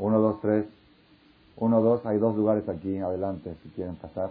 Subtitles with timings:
[0.00, 0.64] Uno, dos, tres.
[1.56, 2.04] Uno, dos.
[2.06, 4.30] Hay dos lugares aquí adelante si quieren pasar.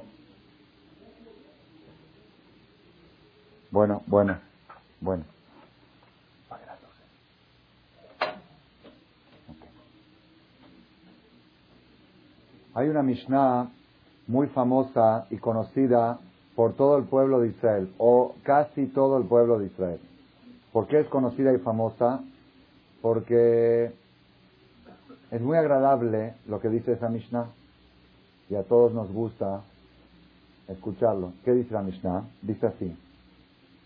[3.70, 4.40] Bueno, bueno,
[5.00, 5.24] bueno.
[12.74, 13.70] Hay una Mishnah
[14.26, 16.18] muy famosa y conocida
[16.56, 20.00] por todo el pueblo de Israel, o casi todo el pueblo de Israel.
[20.72, 22.22] ¿Por qué es conocida y famosa?
[23.02, 23.92] Porque
[25.32, 27.48] es muy agradable lo que dice esa Mishnah
[28.50, 29.62] y a todos nos gusta
[30.68, 31.34] escucharlo.
[31.46, 32.24] ¿Qué dice la Mishnah?
[32.42, 32.96] Dice así.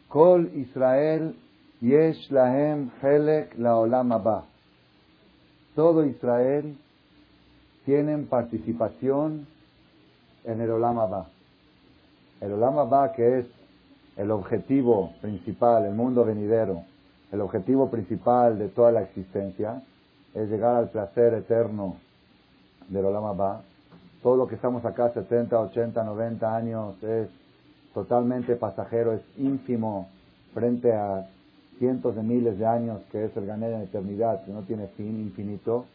[0.08, 1.36] Kol Israel
[1.82, 4.14] yesh lahem helek laolam
[5.76, 6.78] Todo Israel
[7.86, 9.48] tienen participación
[10.46, 11.28] en el Olam Abba.
[12.40, 13.46] El Olam Abba, que es
[14.16, 16.84] el objetivo principal, el mundo venidero,
[17.32, 19.82] el objetivo principal de toda la existencia,
[20.34, 21.98] es llegar al placer eterno
[22.90, 23.62] del Olam Abba.
[24.22, 27.28] Todo lo que estamos acá, 70, 80, 90 años, es
[27.94, 30.08] totalmente pasajero, es ínfimo
[30.54, 31.28] frente a
[31.78, 35.20] cientos de miles de años que es el ganar en eternidad, que no tiene fin
[35.20, 35.86] infinito.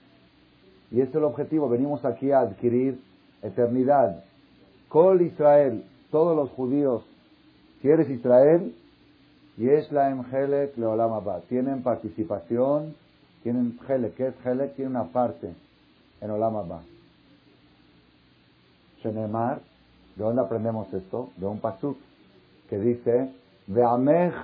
[0.90, 3.00] Y ese es el objetivo, venimos aquí a adquirir
[3.42, 4.24] eternidad.
[4.88, 7.04] Col Israel, todos los judíos,
[7.80, 8.74] si eres Israel,
[9.56, 10.08] y es la
[10.76, 12.94] Leolam tienen participación,
[13.42, 14.74] tienen Helek, ¿qué es Helek?
[14.74, 15.54] Tiene una parte
[16.20, 16.80] en Olam Abba.
[19.02, 19.60] Shenemar,
[20.16, 21.30] ¿de dónde aprendemos esto?
[21.36, 21.96] De un pasuk
[22.68, 23.30] que dice,
[23.68, 24.34] Ve'amech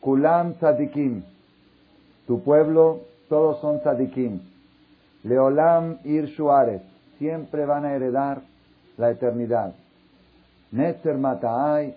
[0.00, 1.22] kulam tzadikim,
[2.26, 4.40] tu pueblo, todos son tzadikim.
[5.24, 6.82] Leolam ir shuaret,
[7.18, 8.40] siempre van a heredar
[8.96, 9.74] la eternidad.
[10.70, 11.94] Netzer mataay,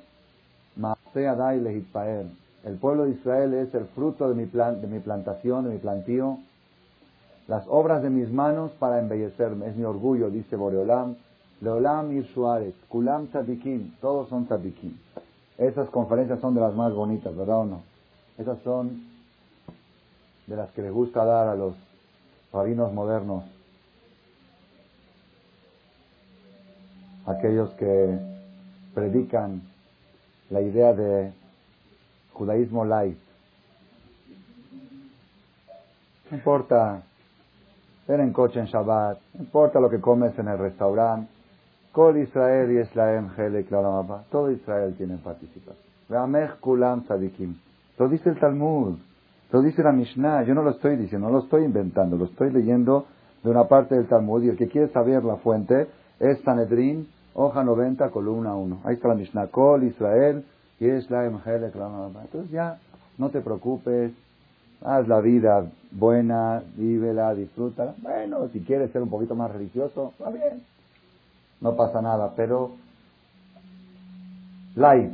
[1.16, 2.32] adai lehitpael.
[2.64, 5.78] El pueblo de Israel es el fruto de mi, plan, de mi plantación, de mi
[5.78, 6.38] plantío.
[7.48, 9.68] Las obras de mis manos para embellecerme.
[9.68, 11.16] Es mi orgullo, dice Boreolam.
[11.62, 14.98] Leolam ir shuaret, kulam tzadikim, todos son tzadikim.
[15.58, 17.82] Esas conferencias son de las más bonitas, ¿verdad o no?
[18.38, 19.04] Esas son
[20.48, 21.76] de las que le gusta dar a los
[22.52, 23.44] rabinos modernos,
[27.28, 28.18] aquellos que
[28.96, 29.62] predican
[30.50, 31.32] la idea de
[32.34, 33.18] judaísmo light.
[36.30, 37.02] No importa
[38.08, 41.30] ver en coche en Shabbat, no importa lo que comes en el restaurante,
[41.92, 43.30] Kol Israel y Eslaem
[44.32, 45.76] todo Israel tiene participación.
[46.62, 47.56] Kulam sadikim.
[47.98, 48.98] Lo dice el Talmud.
[49.52, 52.52] Lo dice la Mishnah, yo no lo estoy diciendo, no lo estoy inventando, lo estoy
[52.52, 53.06] leyendo
[53.44, 55.88] de una parte del Talmud y el que quiere saber la fuente
[56.20, 58.82] es Sanedrín, hoja 90, columna 1.
[58.86, 60.46] Ahí está la Mishnah, Kol, Israel,
[60.82, 62.80] Entonces ya
[63.18, 64.12] no te preocupes,
[64.84, 67.94] haz la vida buena, vívela, disfrútala.
[68.02, 70.64] Bueno, si quieres ser un poquito más religioso, va bien,
[71.62, 72.72] no pasa nada, pero
[74.76, 75.12] light,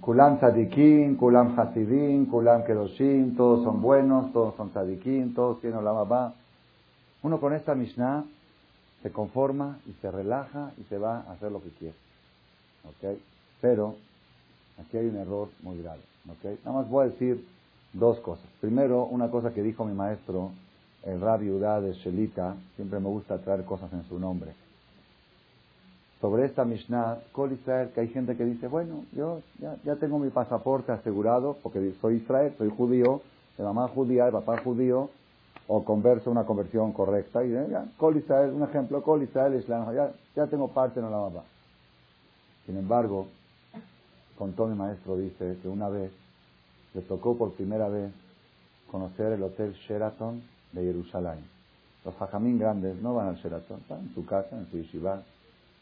[0.00, 5.92] Kulam tzadikim, kulam hasidim, kulam kedoshim, todos son buenos, todos son tzadikim, todos tienen la
[5.92, 6.32] mamá.
[7.22, 8.24] Uno con esta Mishnah
[9.02, 12.09] se conforma y se relaja y se va a hacer lo que quiere.
[12.84, 13.18] ¿Ok?
[13.60, 13.96] Pero
[14.78, 16.00] aquí hay un error muy grave.
[16.28, 16.58] ¿Ok?
[16.64, 17.44] Nada más voy a decir
[17.92, 18.46] dos cosas.
[18.60, 20.50] Primero, una cosa que dijo mi maestro,
[21.04, 24.52] el Rabbi Udá de Shelita, siempre me gusta traer cosas en su nombre
[26.20, 29.40] sobre esta Mishnah, Kol Israel, que hay gente que dice, bueno, yo
[29.84, 33.22] ya, tengo mi pasaporte asegurado, porque soy Israel, soy judío,
[33.56, 35.08] de mamá judía, de papá judío,
[35.66, 40.12] o converso una conversión correcta, y ya, Kol Israel, un ejemplo, Kol Israel, Islam, ya,
[40.36, 41.42] ya tengo parte en la mamá.
[42.70, 43.26] Sin embargo,
[44.38, 46.12] contó mi maestro, dice, que una vez
[46.94, 48.12] le tocó por primera vez
[48.88, 51.40] conocer el Hotel Sheraton de Jerusalén.
[52.04, 55.20] Los hajamín grandes no van al Sheraton, están en su casa, en su yeshiva,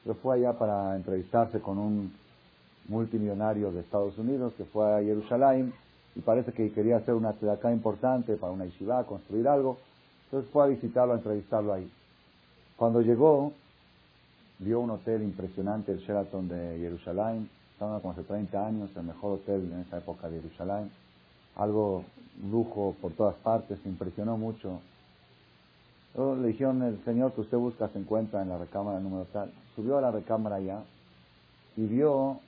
[0.02, 2.10] pero fue allá para entrevistarse con un
[2.88, 5.74] multimillonario de Estados Unidos que fue a Jerusalén
[6.16, 9.76] y parece que quería hacer una acá importante para una yeshiva, construir algo.
[10.24, 11.92] Entonces fue a visitarlo, a entrevistarlo ahí.
[12.78, 13.52] Cuando llegó,
[14.58, 17.48] vio un hotel impresionante, el Sheraton de Jerusalén.
[17.72, 20.90] Estaba como hace 30 años, el mejor hotel en esa época de Jerusalén.
[21.56, 22.04] Algo
[22.50, 24.80] lujo por todas partes, impresionó mucho
[26.18, 29.52] le dijeron, el señor que usted busca se encuentra en la recámara número tal.
[29.76, 30.82] Subió a la recámara allá
[31.76, 32.40] y vio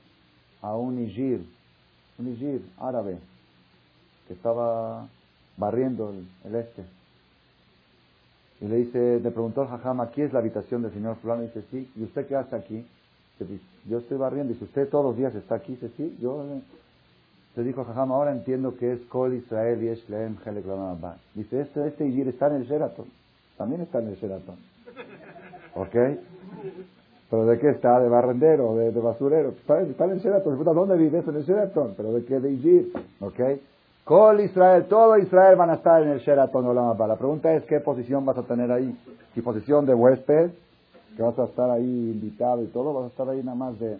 [0.60, 1.46] a un Ijir,
[2.18, 3.18] un Ijir árabe,
[4.26, 5.06] que estaba
[5.56, 6.12] barriendo
[6.44, 6.84] el, este.
[8.60, 11.42] Y le dice, le preguntó al jajam, ¿aquí es la habitación del señor fulano?
[11.42, 11.90] Y dice, sí.
[11.96, 12.86] ¿Y usted qué hace aquí?
[13.38, 14.52] Dice, yo estoy barriendo.
[14.52, 15.72] Dice, ¿usted todos los días está aquí?
[15.72, 16.16] Dice, sí.
[16.20, 16.44] Yo,
[17.54, 20.64] Se dijo, jajam, ahora entiendo que es Kol Israel y es Leem Helek
[21.34, 23.06] Dice, este, este Igir está en el Sheraton.
[23.56, 24.56] También está en el Sheraton.
[25.74, 25.94] ¿Ok?
[27.30, 28.00] ¿Pero de qué está?
[28.00, 28.74] ¿De barrendero?
[28.74, 29.50] ¿De, de basurero?
[29.50, 30.62] Está, en el Sheraton.
[30.64, 31.26] ¿Dónde vives?
[31.26, 31.94] En el Sheraton.
[31.96, 32.40] ¿Pero de qué?
[32.40, 32.92] De Igir.
[33.20, 33.40] ¿Ok?
[34.10, 37.78] Kol Israel, todo Israel van a estar en el Sheraton Olam La pregunta es, ¿qué
[37.78, 38.92] posición vas a tener ahí?
[39.34, 40.50] Si posición de huésped,
[41.16, 43.98] que vas a estar ahí invitado y todo, vas a estar ahí nada más de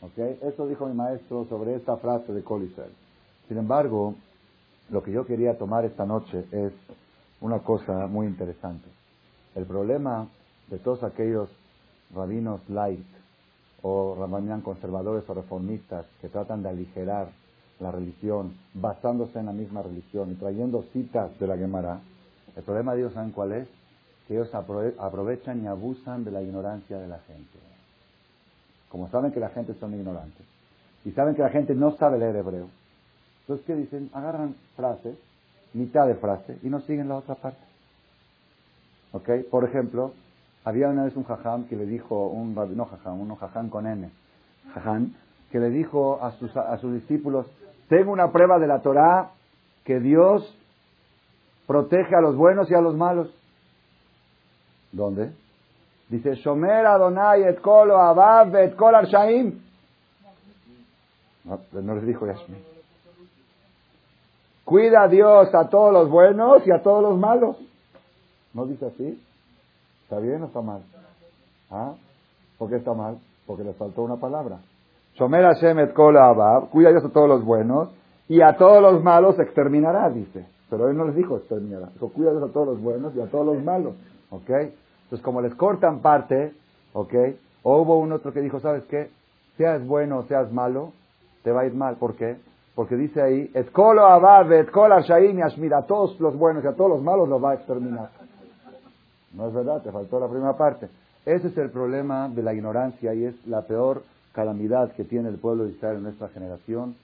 [0.00, 0.38] ¿Okay?
[0.40, 2.90] Eso dijo mi maestro sobre esta frase de Colisel.
[3.48, 4.14] Sin embargo,
[4.88, 6.72] lo que yo quería tomar esta noche es
[7.42, 8.88] una cosa muy interesante.
[9.54, 10.26] El problema
[10.70, 11.50] de todos aquellos
[12.14, 13.04] rabinos light
[13.82, 17.28] o rabinan conservadores o reformistas que tratan de aligerar
[17.80, 22.00] la religión basándose en la misma religión y trayendo citas de la Gemara,
[22.56, 23.68] el problema de ellos, ¿saben cuál es?
[24.28, 27.70] Que ellos aprovechan y abusan de la ignorancia de la gente
[28.90, 30.44] como saben que la gente son ignorantes
[31.04, 32.68] y saben que la gente no sabe leer hebreo,
[33.42, 34.10] entonces ¿qué dicen?
[34.12, 35.16] Agarran frases,
[35.72, 37.62] mitad de frase, y no siguen la otra parte.
[39.12, 39.30] ¿Ok?
[39.50, 40.12] Por ejemplo,
[40.64, 44.10] había una vez un jajam que le dijo, un no jajam, uno jajam con N,
[44.74, 45.14] jajam,
[45.50, 47.46] que le dijo a sus, a sus discípulos,
[47.90, 49.32] tengo una prueba de la Torah
[49.84, 50.56] que Dios
[51.66, 53.28] protege a los buenos y a los malos.
[54.92, 55.32] ¿Dónde?
[56.08, 59.60] Dice, Shomer Adonai et kol Abab et kol Arshaim.
[61.44, 62.58] No, les dijo Yashmi.
[64.64, 67.56] Cuida Dios a todos los buenos y a todos los malos.
[68.54, 69.20] ¿No dice así?
[70.04, 70.82] ¿Está bien o está mal?
[71.70, 71.94] ¿Ah?
[72.56, 73.18] ¿Por qué está mal?
[73.46, 74.60] Porque le faltó una palabra.
[75.20, 76.70] Shomer Hashem et kol Abab.
[76.70, 77.90] Cuida Dios a todos los buenos
[78.26, 80.46] y a todos los malos exterminará, dice.
[80.70, 81.90] Pero él no les dijo exterminará.
[81.92, 83.92] Dijo, cuida Dios a todos los buenos y a todos los malos.
[84.30, 84.48] ¿Ok?
[84.48, 86.54] Entonces, como les cortan parte,
[86.94, 87.12] ¿ok?
[87.62, 89.10] O hubo un otro que dijo, ¿sabes qué?
[89.58, 90.92] Seas bueno o seas malo,
[91.42, 91.96] te va a ir mal.
[91.96, 92.38] ¿Por qué?
[92.74, 96.88] Porque dice ahí, Etkolo Abab, Etkol Ashaim y a todos los buenos y a todos
[96.88, 98.08] los malos los va a exterminar.
[99.34, 100.88] No es verdad, te faltó la primera parte.
[101.26, 104.02] Ese es el problema de la ignorancia y es la peor
[104.32, 106.96] calamidad que tiene el pueblo de Israel en nuestra generación.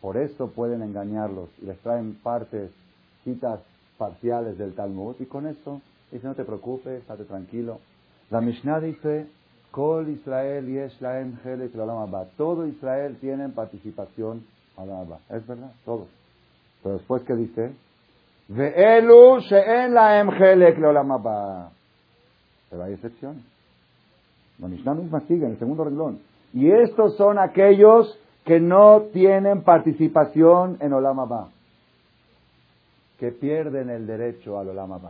[0.00, 2.70] Por eso pueden engañarlos y les traen partes,
[3.24, 3.60] citas
[3.96, 5.80] parciales del Talmud y con eso
[6.14, 7.80] Dice, no te preocupes, estate tranquilo.
[8.30, 9.26] La Mishnah dice,
[9.72, 11.36] Kol Israel yesh laem
[12.36, 14.46] Todo Israel tiene participación
[15.28, 16.06] Es verdad, todos.
[16.84, 17.72] Pero después, ¿qué dice?
[18.46, 20.76] Ve'elu she'en laem helek
[22.70, 23.42] Pero hay excepciones.
[24.60, 26.20] La Mishnah misma sigue en el segundo renglón.
[26.54, 31.48] Y estos son aquellos que no tienen participación en Olam
[33.18, 35.00] que pierden el derecho al Olam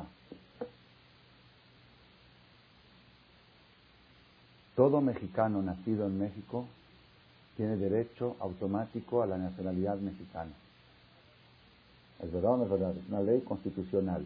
[4.75, 6.65] Todo mexicano nacido en México
[7.57, 10.51] tiene derecho automático a la nacionalidad mexicana.
[12.23, 12.97] ¿Es verdad o no es verdad?
[12.97, 14.25] Es una ley constitucional.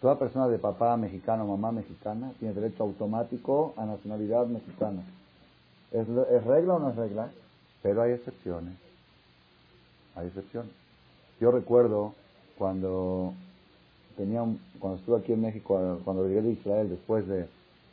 [0.00, 5.02] Toda persona de papá mexicano o mamá mexicana tiene derecho automático a nacionalidad mexicana.
[5.92, 6.06] ¿Es,
[6.44, 7.30] regla o no es regla?
[7.82, 8.74] Pero hay excepciones.
[10.14, 10.72] Hay excepciones.
[11.40, 12.14] Yo recuerdo
[12.56, 13.34] cuando
[14.16, 14.44] tenía
[14.80, 17.46] cuando estuve aquí en México, cuando llegué de Israel después de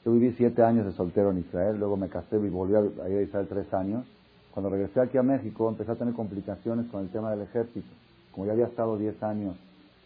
[0.04, 3.18] yo viví siete años de soltero en Israel, luego me casé y volví a ir
[3.18, 4.06] a Israel tres años.
[4.52, 7.88] Cuando regresé aquí a México empecé a tener complicaciones con el tema del ejército.
[8.32, 9.56] Como ya había estado diez años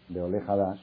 [0.07, 0.79] de Ole Hadash,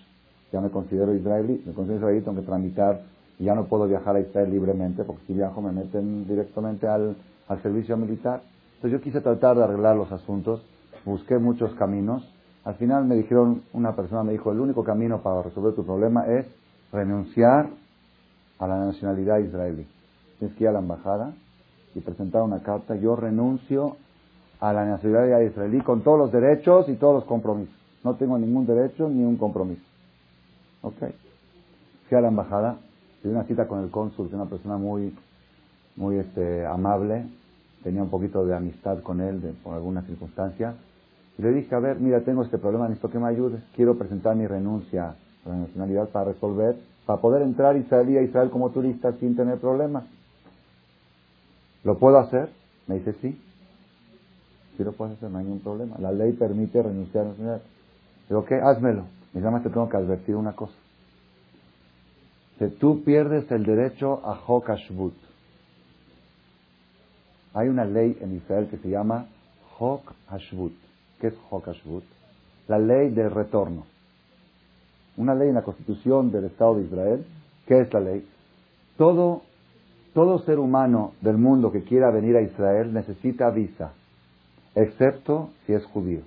[0.52, 3.02] ya me considero israelí, me considero israelí, tengo que tramitar
[3.38, 7.16] y ya no puedo viajar a Israel libremente porque si viajo me meten directamente al,
[7.48, 8.42] al servicio militar.
[8.76, 10.62] Entonces yo quise tratar de arreglar los asuntos,
[11.04, 12.26] busqué muchos caminos.
[12.64, 16.26] Al final me dijeron, una persona me dijo, el único camino para resolver tu problema
[16.26, 16.46] es
[16.92, 17.68] renunciar
[18.58, 19.86] a la nacionalidad israelí.
[20.38, 21.32] Tienes que ir a la embajada
[21.94, 22.96] y presentar una carta.
[22.96, 23.96] Yo renuncio
[24.60, 27.74] a la nacionalidad israelí con todos los derechos y todos los compromisos.
[28.02, 29.82] No tengo ningún derecho ni un compromiso.
[30.82, 30.98] Ok.
[32.08, 32.76] Fui a la embajada,
[33.26, 35.12] tuve una cita con el cónsul, que una persona muy,
[35.96, 37.26] muy este, amable.
[37.82, 40.74] Tenía un poquito de amistad con él por alguna circunstancia.
[41.36, 43.60] Y le dije, a ver, mira, tengo este problema, necesito que me ayudes.
[43.74, 48.50] Quiero presentar mi renuncia a la nacionalidad para resolver para poder entrar israelí a Israel
[48.50, 50.04] como turista sin tener problemas.
[51.84, 52.50] ¿Lo puedo hacer?
[52.88, 53.40] Me dice sí.
[54.76, 55.96] Sí lo puedes hacer, no hay ningún problema.
[55.98, 57.66] La ley permite renunciar a la nacionalidad.
[58.28, 58.56] Digo, ¿qué?
[58.56, 59.04] Házmelo.
[59.32, 60.74] Me llama, te tengo que advertir una cosa.
[62.58, 65.14] Si tú pierdes el derecho a Hokashvut,
[67.54, 69.26] hay una ley en Israel que se llama
[69.78, 70.72] Hok Hashvut.
[71.20, 71.68] ¿Qué es Hok
[72.68, 73.86] La ley del retorno
[75.16, 77.26] una ley en la constitución del Estado de Israel.
[77.66, 78.26] ¿Qué es la ley?
[78.96, 79.42] Todo,
[80.14, 83.92] todo ser humano del mundo que quiera venir a Israel necesita visa,
[84.74, 86.20] excepto si es judío.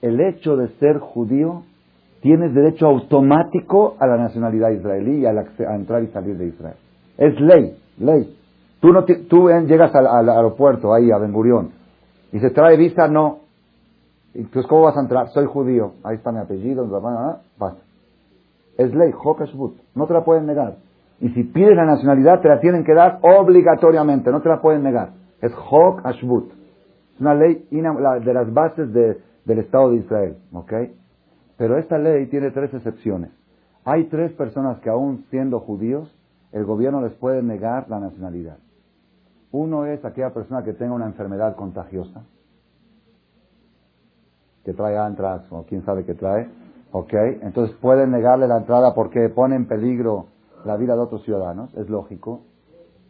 [0.00, 1.62] el hecho de ser judío,
[2.22, 5.32] tienes derecho automático a la nacionalidad israelí y a,
[5.74, 6.76] entrar y salir de Israel.
[7.18, 8.36] Es ley, ley.
[8.80, 11.70] Tú, no tú llegas al, aeropuerto, ahí, a Ben Gurión,
[12.32, 13.40] y se trae visa, no.
[14.34, 15.28] Entonces, ¿cómo vas a entrar?
[15.28, 15.92] Soy judío.
[16.04, 16.88] Ahí está mi apellido,
[17.58, 17.76] vas.
[18.78, 19.76] Es ley, Hokashbut.
[19.94, 20.76] No te la pueden negar.
[21.20, 24.30] Y si pides la nacionalidad, te la tienen que dar obligatoriamente.
[24.30, 25.10] No te la pueden negar.
[25.40, 26.52] Es Hok Ashbut.
[27.14, 30.36] Es una ley de las bases del Estado de Israel.
[30.52, 30.72] ¿Ok?
[31.62, 33.30] Pero esta ley tiene tres excepciones.
[33.84, 36.12] Hay tres personas que aún siendo judíos,
[36.50, 38.56] el gobierno les puede negar la nacionalidad.
[39.52, 42.24] Uno es aquella persona que tenga una enfermedad contagiosa,
[44.64, 46.48] que trae antras o quién sabe qué trae,
[46.90, 47.14] ¿ok?
[47.42, 50.26] Entonces pueden negarle la entrada porque pone en peligro
[50.64, 52.40] la vida de otros ciudadanos, es lógico.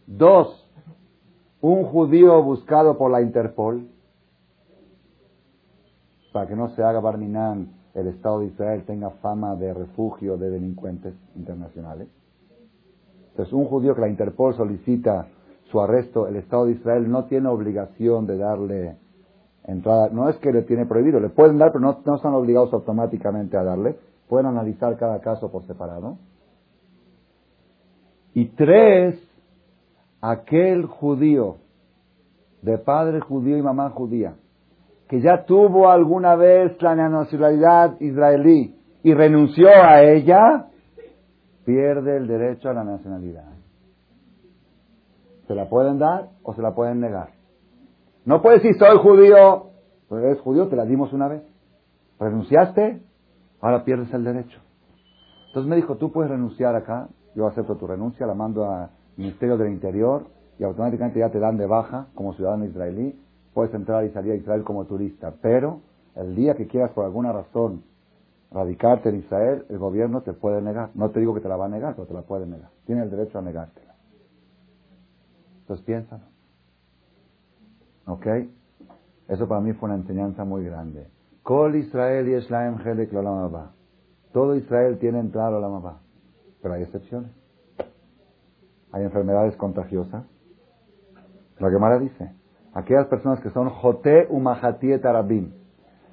[0.07, 0.71] Dos,
[1.63, 3.89] un judío buscado por la Interpol,
[6.35, 10.51] para que no se haga Barminan, el Estado de Israel tenga fama de refugio de
[10.51, 12.09] delincuentes internacionales.
[13.31, 15.27] Entonces, un judío que la Interpol solicita
[15.71, 18.97] su arresto, el Estado de Israel no tiene obligación de darle
[19.65, 20.09] entrada.
[20.11, 23.57] No es que le tiene prohibido, le pueden dar, pero no, no están obligados automáticamente
[23.57, 23.97] a darle.
[24.29, 26.19] Pueden analizar cada caso por separado.
[28.35, 29.19] Y tres,
[30.21, 31.57] aquel judío,
[32.63, 34.37] de padre judío y mamá judía,
[35.13, 40.69] que ya tuvo alguna vez la nacionalidad israelí y renunció a ella,
[41.67, 43.53] pierde el derecho a la nacionalidad.
[45.47, 47.29] Se la pueden dar o se la pueden negar.
[48.25, 49.73] No puedes decir soy judío,
[50.09, 51.43] pues eres judío, te la dimos una vez.
[52.19, 53.03] Renunciaste,
[53.61, 54.63] ahora pierdes el derecho.
[55.49, 58.89] Entonces me dijo, tú puedes renunciar acá, yo acepto tu renuncia, la mando al
[59.19, 60.25] Ministerio del Interior
[60.59, 63.15] y automáticamente ya te dan de baja como ciudadano israelí,
[63.55, 65.81] puedes entrar y salir a Israel como turista, pero
[66.15, 67.85] el día que quieras por alguna razón
[68.51, 70.91] radicarte en Israel, el gobierno te puede negar.
[70.95, 72.69] No te digo que te la va a negar, pero te la puede negar.
[72.87, 73.95] Tiene el derecho a negártela.
[75.61, 76.25] Entonces piénsalo.
[78.07, 78.27] ¿Ok?
[79.29, 81.07] Eso para mí fue una enseñanza muy grande.
[81.75, 82.77] Israel y Eslaem
[84.33, 85.97] Todo Israel tiene entrada a la.
[86.61, 87.31] Pero hay excepciones.
[88.93, 90.25] Hay enfermedades contagiosas.
[91.59, 92.35] La Gemara dice,
[92.75, 95.53] aquellas personas que son Jote Umahati Arabim,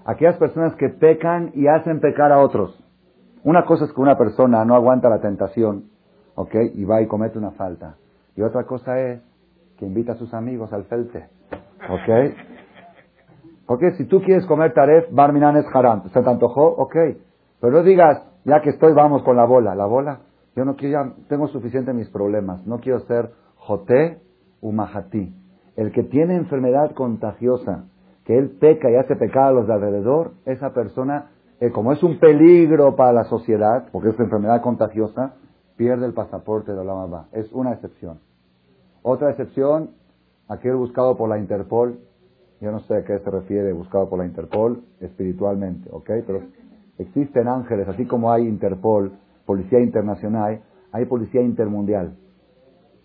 [0.05, 2.77] aquellas personas que pecan y hacen pecar a otros.
[3.43, 5.85] Una cosa es que una persona no aguanta la tentación,
[6.35, 6.55] ¿ok?
[6.73, 7.95] Y va y comete una falta.
[8.35, 9.21] Y otra cosa es
[9.77, 11.27] que invita a sus amigos al felte,
[11.89, 12.35] ¿ok?
[13.69, 16.09] Porque si tú quieres comer taref, barminan es haram.
[16.09, 16.65] ¿Se te antojó?
[16.69, 16.95] Ok.
[17.61, 19.75] Pero no digas, ya que estoy, vamos con la bola.
[19.75, 20.21] La bola,
[20.55, 22.65] yo no quiero, ya tengo suficiente mis problemas.
[22.65, 24.21] No quiero ser joté
[24.59, 25.38] u majatí.
[25.79, 27.85] El que tiene enfermedad contagiosa,
[28.25, 31.31] que él peca y hace pecar a los de alrededor, esa persona,
[31.61, 35.35] eh, como es un peligro para la sociedad, porque es una enfermedad contagiosa,
[35.77, 37.29] pierde el pasaporte de la mamá.
[37.31, 38.19] Es una excepción.
[39.03, 39.91] Otra excepción,
[40.49, 41.97] aquel buscado por la Interpol,
[42.59, 46.09] yo no sé a qué se refiere buscado por la Interpol espiritualmente, ¿ok?
[46.27, 46.41] Pero
[46.97, 49.13] existen ángeles, así como hay Interpol,
[49.45, 50.59] policía internacional,
[50.91, 52.17] hay policía intermundial.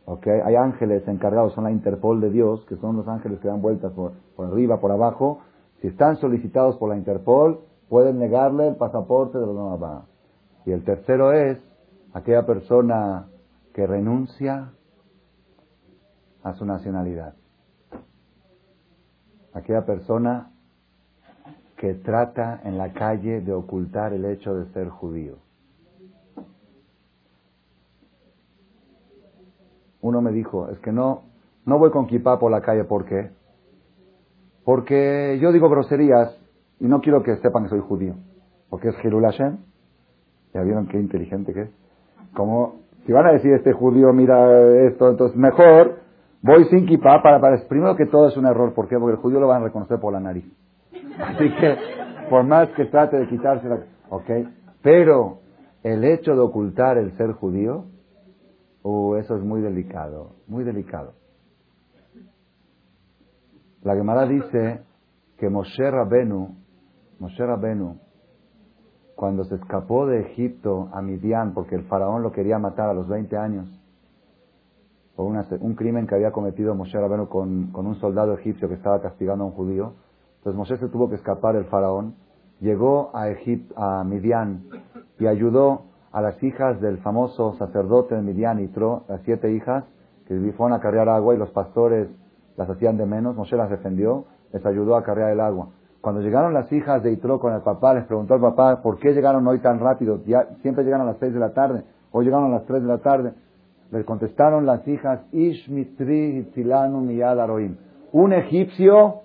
[0.06, 0.26] ¿Ok?
[0.26, 3.92] Hay ángeles encargados, son la Interpol de Dios, que son los ángeles que dan vueltas
[3.92, 5.40] por, arriba, por abajo.
[5.80, 10.04] Si están solicitados por la Interpol, pueden negarle el pasaporte de los demás.
[10.66, 11.58] Y el tercero es
[12.12, 13.28] aquella persona
[13.72, 14.72] que renuncia
[16.42, 17.34] a su nacionalidad.
[19.54, 20.50] Aquella persona
[21.76, 25.43] que trata en la calle de ocultar el hecho de ser judío.
[30.04, 31.22] Uno me dijo, es que no,
[31.64, 33.30] no voy con kippah por la calle, ¿por qué?
[34.62, 36.38] Porque yo digo groserías
[36.78, 38.14] y no quiero que sepan que soy judío.
[38.68, 39.56] Porque es Hirul Hashem.
[40.52, 41.70] ¿Ya vieron qué inteligente que es?
[42.34, 46.00] Como, si van a decir este judío, mira esto, entonces mejor
[46.42, 48.74] voy sin kippah para, para, primero que todo es un error.
[48.74, 48.98] ¿Por qué?
[48.98, 50.44] Porque el judío lo van a reconocer por la nariz.
[51.18, 51.76] Así que,
[52.28, 53.78] por más que trate de quitarse la,
[54.10, 54.30] ok.
[54.82, 55.38] Pero,
[55.82, 57.86] el hecho de ocultar el ser judío,
[58.84, 61.14] Uh, eso es muy delicado, muy delicado.
[63.82, 64.82] La Gemara dice
[65.38, 66.54] que Moshe Rabenu,
[67.18, 67.98] Moshe Rabenu,
[69.14, 73.08] cuando se escapó de Egipto a Midian, porque el faraón lo quería matar a los
[73.08, 73.80] 20 años,
[75.16, 79.00] por un crimen que había cometido Moshe Rabenu con, con, un soldado egipcio que estaba
[79.00, 79.94] castigando a un judío.
[80.38, 82.16] Entonces Moshe se tuvo que escapar del faraón,
[82.60, 84.66] llegó a Egipto, a Midian,
[85.18, 89.84] y ayudó a las hijas del famoso sacerdote Midian Itro, las siete hijas,
[90.28, 92.08] que fueron a cargar agua y los pastores
[92.56, 95.70] las hacían de menos, Moshe las defendió, les ayudó a cargar el agua.
[96.00, 99.12] Cuando llegaron las hijas de Itro con el papá, les preguntó al papá, ¿por qué
[99.12, 100.20] llegaron hoy tan rápido?
[100.62, 102.98] Siempre llegan a las seis de la tarde, hoy llegaron a las tres de la
[102.98, 103.32] tarde.
[103.90, 107.76] Les contestaron las hijas, Ishmitri Miyad Aroim.
[108.12, 109.22] Un egipcio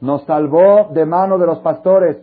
[0.00, 2.18] nos salvó de mano de los pastores.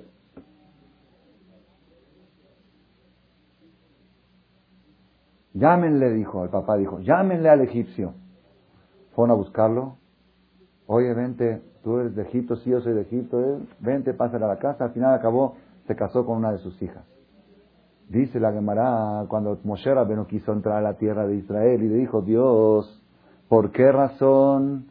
[5.53, 8.13] Llámenle, dijo, el papá dijo, llámenle al egipcio.
[9.15, 9.97] Fueron a buscarlo.
[10.87, 14.47] Oye, vente, tú eres de Egipto, sí, yo soy de Egipto, eh, vente, pásale a
[14.47, 14.85] la casa.
[14.85, 15.55] Al final acabó,
[15.87, 17.05] se casó con una de sus hijas.
[18.09, 21.95] Dice la Gemara, cuando Moshe Rabbeinu quiso entrar a la tierra de Israel y le
[21.95, 23.01] dijo, Dios,
[23.47, 24.87] ¿por qué razón,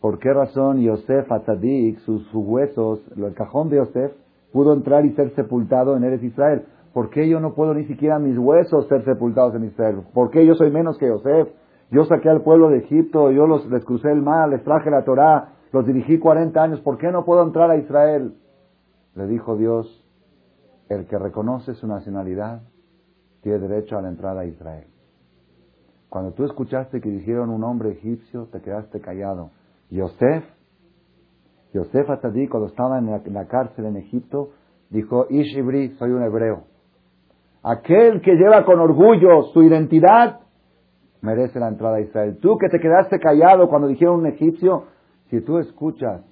[0.00, 4.12] por qué razón Yosef Atzadik, sus, sus huesos, el cajón de Yosef,
[4.52, 6.64] pudo entrar y ser sepultado en Eres Israel?
[6.92, 10.02] ¿Por qué yo no puedo ni siquiera mis huesos ser sepultados en Israel?
[10.12, 11.48] ¿Por qué yo soy menos que Yosef?
[11.90, 15.04] Yo saqué al pueblo de Egipto, yo los, les crucé el mar, les traje la
[15.04, 18.34] Torá, los dirigí 40 años, ¿por qué no puedo entrar a Israel?
[19.14, 20.04] Le dijo Dios,
[20.88, 22.62] el que reconoce su nacionalidad
[23.42, 24.86] tiene derecho a la entrada a Israel.
[26.08, 29.50] Cuando tú escuchaste que dijeron un hombre egipcio, te quedaste callado.
[29.90, 30.44] Yosef,
[31.72, 34.50] Yosef Atadí, cuando estaba en la, cárcel en Egipto,
[34.90, 36.64] dijo, Ish Ibri, soy un hebreo.
[37.62, 40.40] Aquel que lleva con orgullo su identidad
[41.20, 42.38] merece la entrada a Israel.
[42.40, 44.84] Tú que te quedaste callado cuando dijeron un egipcio,
[45.28, 46.22] si tú escuchas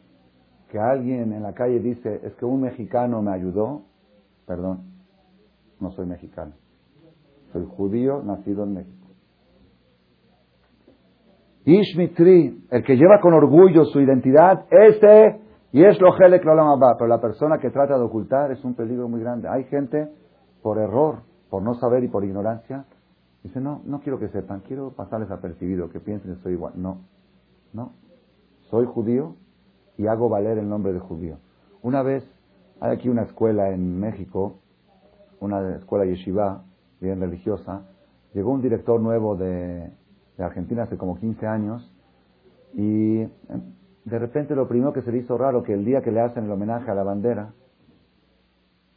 [0.71, 3.83] que alguien en la calle dice, es que un mexicano me ayudó,
[4.47, 4.83] perdón,
[5.81, 6.53] no soy mexicano.
[7.53, 9.09] Soy judío nacido en México.
[11.65, 15.41] Ishmitri, el que lleva con orgullo su identidad, ese,
[15.73, 19.09] y es lo que va, pero la persona que trata de ocultar es un peligro
[19.09, 19.49] muy grande.
[19.49, 20.09] Hay gente,
[20.63, 22.85] por error, por no saber y por ignorancia,
[23.43, 26.75] dice, no, no quiero que sepan, quiero pasarles apercibido, que piensen que soy igual.
[26.77, 26.99] No,
[27.73, 27.93] no,
[28.71, 29.37] soy judío
[29.97, 31.39] y hago valer el nombre de judío.
[31.83, 32.25] Una vez,
[32.81, 34.59] hay aquí una escuela en México,
[35.41, 36.65] una escuela yeshiva,
[37.01, 37.83] bien religiosa,
[38.35, 39.91] llegó un director nuevo de,
[40.39, 41.93] Argentina hace como 15 años
[42.73, 43.31] y eh,
[44.05, 46.45] de repente lo primero que se le hizo raro que el día que le hacen
[46.45, 47.53] el homenaje a la bandera,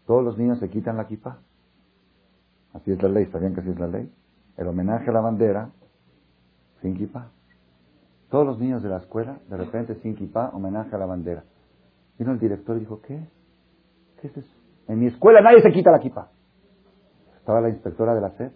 [0.05, 1.39] todos los niños se quitan la kippah.
[2.73, 4.11] Así es la ley, ¿sabían que así es la ley?
[4.57, 5.69] El homenaje a la bandera
[6.81, 7.29] sin kippah.
[8.29, 11.43] Todos los niños de la escuela, de repente sin kippah, homenaje a la bandera.
[12.17, 13.19] Vino el director y dijo, ¿qué?
[14.21, 14.55] ¿Qué es eso?
[14.87, 16.29] En mi escuela nadie se quita la kippah.
[17.37, 18.51] Estaba la inspectora de la SED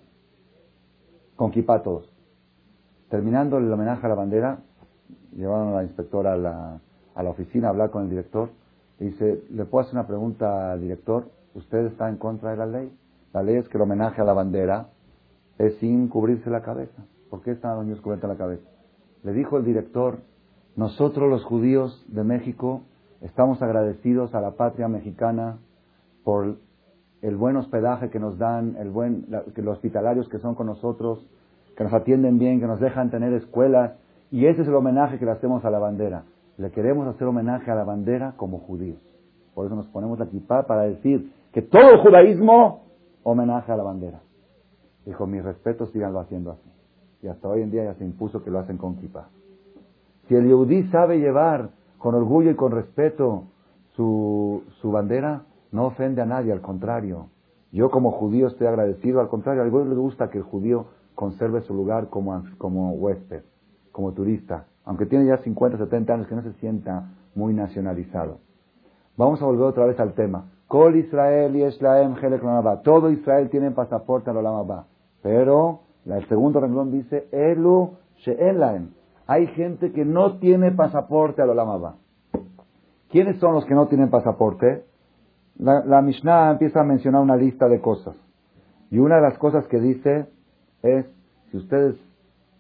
[1.36, 2.10] con kippah todos.
[3.10, 4.60] Terminando el homenaje a la bandera,
[5.34, 6.80] llevaron a la inspectora a la,
[7.14, 8.50] a la oficina a hablar con el director.
[9.00, 11.30] Y dice, ¿le puedo hacer una pregunta al director?
[11.54, 12.92] ¿Usted está en contra de la ley?
[13.36, 14.88] La ley es que el homenaje a la bandera
[15.58, 17.04] es sin cubrirse la cabeza.
[17.30, 18.64] ¿Por qué están los niños cubiertos la cabeza?
[19.24, 20.20] Le dijo el director,
[20.78, 22.84] nosotros los judíos de México
[23.20, 25.58] estamos agradecidos a la patria mexicana
[26.24, 26.56] por
[27.22, 31.28] el buen hospedaje que nos dan, el buen, los hospitalarios que son con nosotros,
[31.76, 33.98] que nos atienden bien, que nos dejan tener escuelas,
[34.32, 36.24] y ese es el homenaje que le hacemos a la bandera.
[36.58, 39.02] Le queremos hacer homenaje a la bandera como judíos.
[39.54, 42.85] Por eso nos ponemos la kippah para decir que todo el judaísmo
[43.26, 44.22] homenaje a la bandera.
[45.06, 46.70] Dijo, mis respetos, síganlo haciendo así.
[47.24, 49.28] Y hasta hoy en día ya se impuso que lo hacen con kippah.
[50.28, 53.46] Si el yehudí sabe llevar con orgullo y con respeto
[53.96, 57.28] su, su bandera, no ofende a nadie, al contrario.
[57.72, 60.86] Yo como judío estoy agradecido, al contrario, a algunos le gusta que el judío
[61.16, 63.42] conserve su lugar como, como huésped,
[63.92, 68.38] como turista, aunque tiene ya 50, 70 años, que no se sienta muy nacionalizado.
[69.18, 70.46] Vamos a volver otra vez al tema.
[70.68, 72.16] Kol Israel y Eslaem
[72.84, 74.86] Todo Israel tiene pasaporte al Olam
[75.22, 78.94] Pero el segundo renglón dice Elu She'en
[79.28, 81.96] Hay gente que no tiene pasaporte al Olam
[83.10, 84.86] ¿Quiénes son los que no tienen pasaporte?
[85.58, 88.16] La, Mishnah empieza a mencionar una lista de cosas.
[88.92, 90.28] Y una de las cosas que dice
[90.82, 91.06] es,
[91.50, 91.96] si ustedes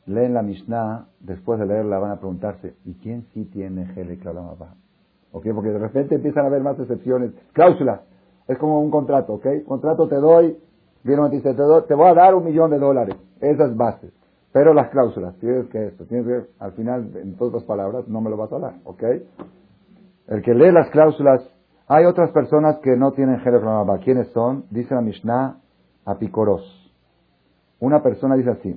[0.06, 4.24] leen la Mishnah, después de leerla van a preguntarse, ¿y quién sí tiene Helek
[5.36, 5.48] ¿Ok?
[5.54, 7.32] Porque de repente empiezan a haber más excepciones.
[7.52, 8.00] Cláusulas.
[8.48, 9.46] Es como un contrato, ¿ok?
[9.68, 10.58] Contrato te doy,
[11.04, 13.18] viene dice, te, te voy a dar un millón de dólares.
[13.42, 14.14] Esas bases.
[14.54, 18.22] Pero las cláusulas, tienes que esto, tienes que, al final, en todas las palabras, no
[18.22, 19.04] me lo vas a dar, ¿ok?
[20.28, 21.52] El que lee las cláusulas
[21.88, 23.62] hay otras personas que no tienen Jerez
[24.04, 24.66] ¿Quiénes son?
[24.72, 25.58] Dice la Mishnah,
[26.06, 26.64] apicoros.
[27.80, 28.76] Una persona dice así,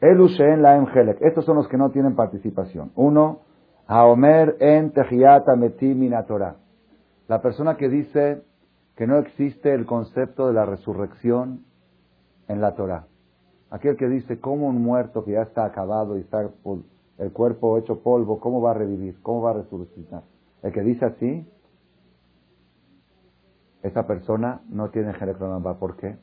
[0.00, 0.84] Elu la.
[1.20, 2.90] Estos son los que no tienen participación.
[2.96, 3.40] Uno,
[3.90, 6.56] Haomer en Tehiyata Minatora.
[7.26, 8.42] La persona que dice
[8.94, 11.64] que no existe el concepto de la resurrección
[12.48, 13.06] en la Torah.
[13.70, 16.50] Aquel que dice cómo un muerto que ya está acabado y está
[17.18, 20.22] el cuerpo hecho polvo, cómo va a revivir, cómo va a resucitar.
[20.62, 21.50] El que dice así,
[23.82, 25.78] esa persona no tiene Jerecronamba.
[25.78, 26.18] ¿Por qué?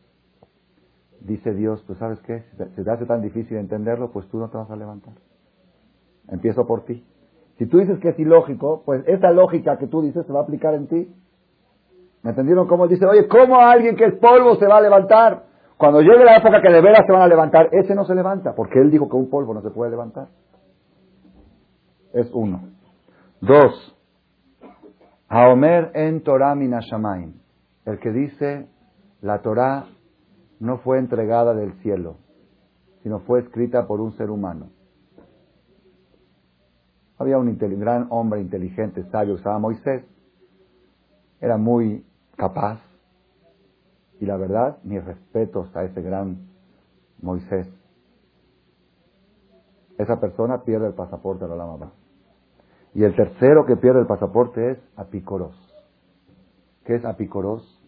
[1.19, 2.43] Dice Dios, ¿tú sabes qué?
[2.75, 5.15] Si te hace tan difícil entenderlo, pues tú no te vas a levantar.
[6.28, 7.04] Empiezo por ti.
[7.57, 10.43] Si tú dices que es ilógico, pues esa lógica que tú dices se va a
[10.43, 11.13] aplicar en ti.
[12.21, 13.05] ¿Me entendieron cómo dice?
[13.05, 15.43] Oye, ¿cómo alguien que es polvo se va a levantar?
[15.77, 18.53] Cuando llegue la época que de veras se van a levantar, ese no se levanta,
[18.55, 20.27] porque él dijo que un polvo no se puede levantar.
[22.13, 22.69] Es uno.
[23.41, 23.95] Dos.
[25.27, 26.55] Aomer en Torah.
[27.85, 28.69] El que dice,
[29.21, 29.85] la Torah
[30.59, 32.17] no fue entregada del cielo,
[33.03, 34.69] sino fue escrita por un ser humano.
[37.17, 40.04] Había un gran hombre inteligente, sabio, llamaba Moisés.
[41.39, 42.80] Era muy capaz.
[44.19, 46.38] Y la verdad, mis respetos a ese gran
[47.21, 47.67] Moisés.
[49.97, 51.91] Esa persona pierde el pasaporte a la Lama
[52.93, 55.56] Y el tercero que pierde el pasaporte es Apicoros.
[56.84, 57.82] ¿Qué es Apicoros?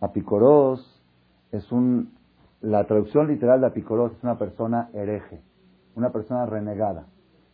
[0.00, 1.02] Apicoros
[1.52, 2.12] es un...
[2.60, 5.42] La traducción literal de Apicoros es una persona hereje,
[5.94, 7.06] una persona renegada.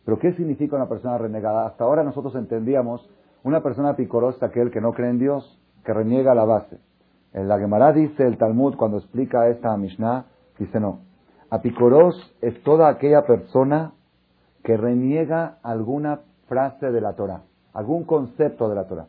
[0.05, 1.65] Pero ¿qué significa una persona renegada?
[1.65, 3.07] Hasta ahora nosotros entendíamos
[3.43, 6.79] una persona picorosa aquel que no cree en Dios, que reniega la base.
[7.33, 10.25] En la Gemara dice el Talmud cuando explica esta Mishnah,
[10.59, 10.99] dice no.
[11.49, 13.93] Apicoros es toda aquella persona
[14.63, 19.07] que reniega alguna frase de la Torah, algún concepto de la Torah.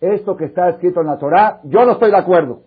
[0.00, 2.62] Esto que está escrito en la Torah, yo no estoy de acuerdo.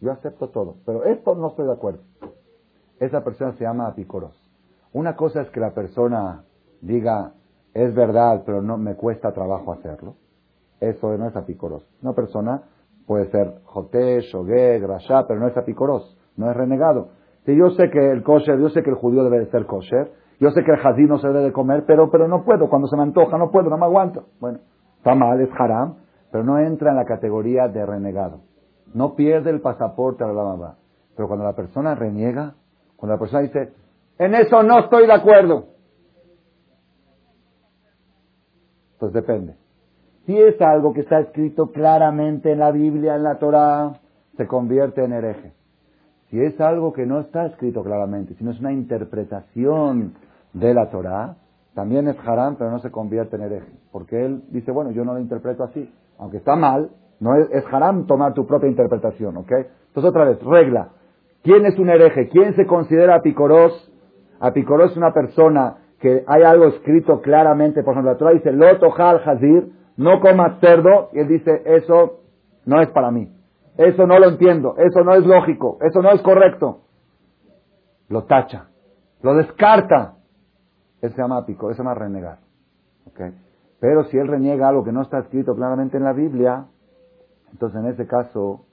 [0.00, 2.00] Yo acepto todo, pero esto no estoy de acuerdo.
[2.98, 4.39] Esa persona se llama apicoros.
[4.92, 6.44] Una cosa es que la persona
[6.80, 7.32] diga,
[7.74, 10.16] es verdad, pero no me cuesta trabajo hacerlo.
[10.80, 11.86] Eso no es apicoros.
[12.02, 12.62] Una persona
[13.06, 17.08] puede ser joté, shogué, grashá, pero no es apicoros, no es renegado.
[17.44, 20.12] Si yo sé que el kosher, yo sé que el judío debe de ser kosher,
[20.40, 22.88] yo sé que el jazí no se debe de comer, pero, pero no puedo, cuando
[22.88, 24.24] se me antoja no puedo, no me aguanto.
[24.40, 24.58] Bueno,
[24.96, 25.96] está mal, es haram,
[26.32, 28.40] pero no entra en la categoría de renegado.
[28.94, 30.76] No pierde el pasaporte a la lama.
[31.14, 32.54] Pero cuando la persona reniega,
[32.96, 33.72] cuando la persona dice,
[34.20, 35.68] en eso no estoy de acuerdo.
[38.98, 39.54] Pues depende.
[40.26, 43.94] Si es algo que está escrito claramente en la Biblia, en la Torah,
[44.36, 45.54] se convierte en hereje.
[46.28, 50.12] Si es algo que no está escrito claramente, sino es una interpretación
[50.52, 51.36] de la Torah,
[51.74, 53.72] también es haram, pero no se convierte en hereje.
[53.90, 55.90] Porque él dice, bueno, yo no lo interpreto así.
[56.18, 59.50] Aunque está mal, no es, es haram tomar tu propia interpretación, ¿ok?
[59.50, 60.90] Entonces otra vez, regla.
[61.42, 62.28] ¿Quién es un hereje?
[62.28, 63.90] ¿Quién se considera picoros?
[64.40, 68.92] Apicoró es una persona que hay algo escrito claramente, por ejemplo, la Torah dice, Loto
[68.96, 72.20] Hal Hazir, no comas cerdo, y él dice, eso
[72.64, 73.30] no es para mí.
[73.76, 76.80] Eso no lo entiendo, eso no es lógico, eso no es correcto.
[78.08, 78.68] Lo tacha,
[79.22, 80.16] lo descarta.
[81.02, 82.38] Él se llama apico, eso se llama renegar.
[83.06, 83.32] ¿Okay?
[83.78, 86.66] Pero si él reniega algo que no está escrito claramente en la Biblia,
[87.52, 88.66] entonces en ese caso,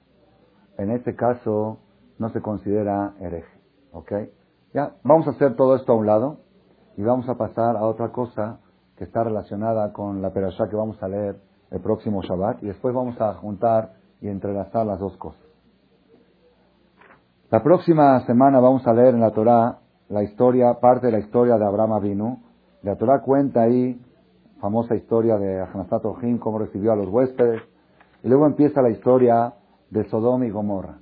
[0.76, 1.78] en ese caso
[2.18, 3.58] no se considera hereje.
[3.92, 4.30] ¿Okay?
[4.74, 6.40] Ya, vamos a hacer todo esto a un lado
[6.96, 8.60] y vamos a pasar a otra cosa
[8.96, 11.36] que está relacionada con la perashá que vamos a leer
[11.70, 15.40] el próximo Shabbat y después vamos a juntar y entrelazar las dos cosas.
[17.50, 19.78] La próxima semana vamos a leer en la Torá
[20.10, 22.42] la historia, parte de la historia de Abraham Avinu.
[22.82, 23.98] La Torá cuenta ahí,
[24.60, 27.62] famosa historia de Ahnasat Ojim, cómo recibió a los huéspedes.
[28.22, 29.54] Y luego empieza la historia
[29.90, 30.98] de Sodom y Gomorra.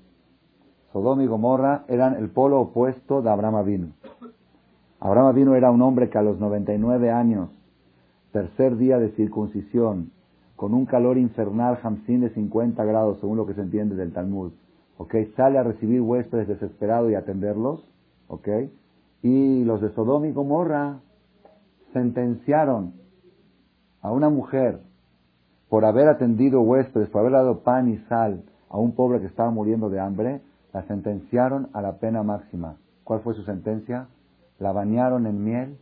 [0.96, 3.88] Sodom y Gomorra eran el polo opuesto de Abraham Avinu.
[4.98, 7.50] Abraham Avinu era un hombre que a los 99 años,
[8.32, 10.11] tercer día de circuncisión,
[10.56, 14.52] con un calor infernal, hamsin de 50 grados, según lo que se entiende del Talmud,
[14.96, 15.26] ¿okay?
[15.37, 17.87] sale a recibir huéspedes desesperados y atenderlos,
[18.28, 18.72] ¿okay?
[19.20, 21.00] y los de Sodom y Gomorra
[21.92, 22.94] sentenciaron
[24.00, 24.80] a una mujer
[25.68, 29.50] por haber atendido huéspedes, por haber dado pan y sal a un pobre que estaba
[29.50, 30.40] muriendo de hambre,
[30.76, 32.76] la sentenciaron a la pena máxima.
[33.02, 34.08] ¿Cuál fue su sentencia?
[34.58, 35.78] La bañaron en miel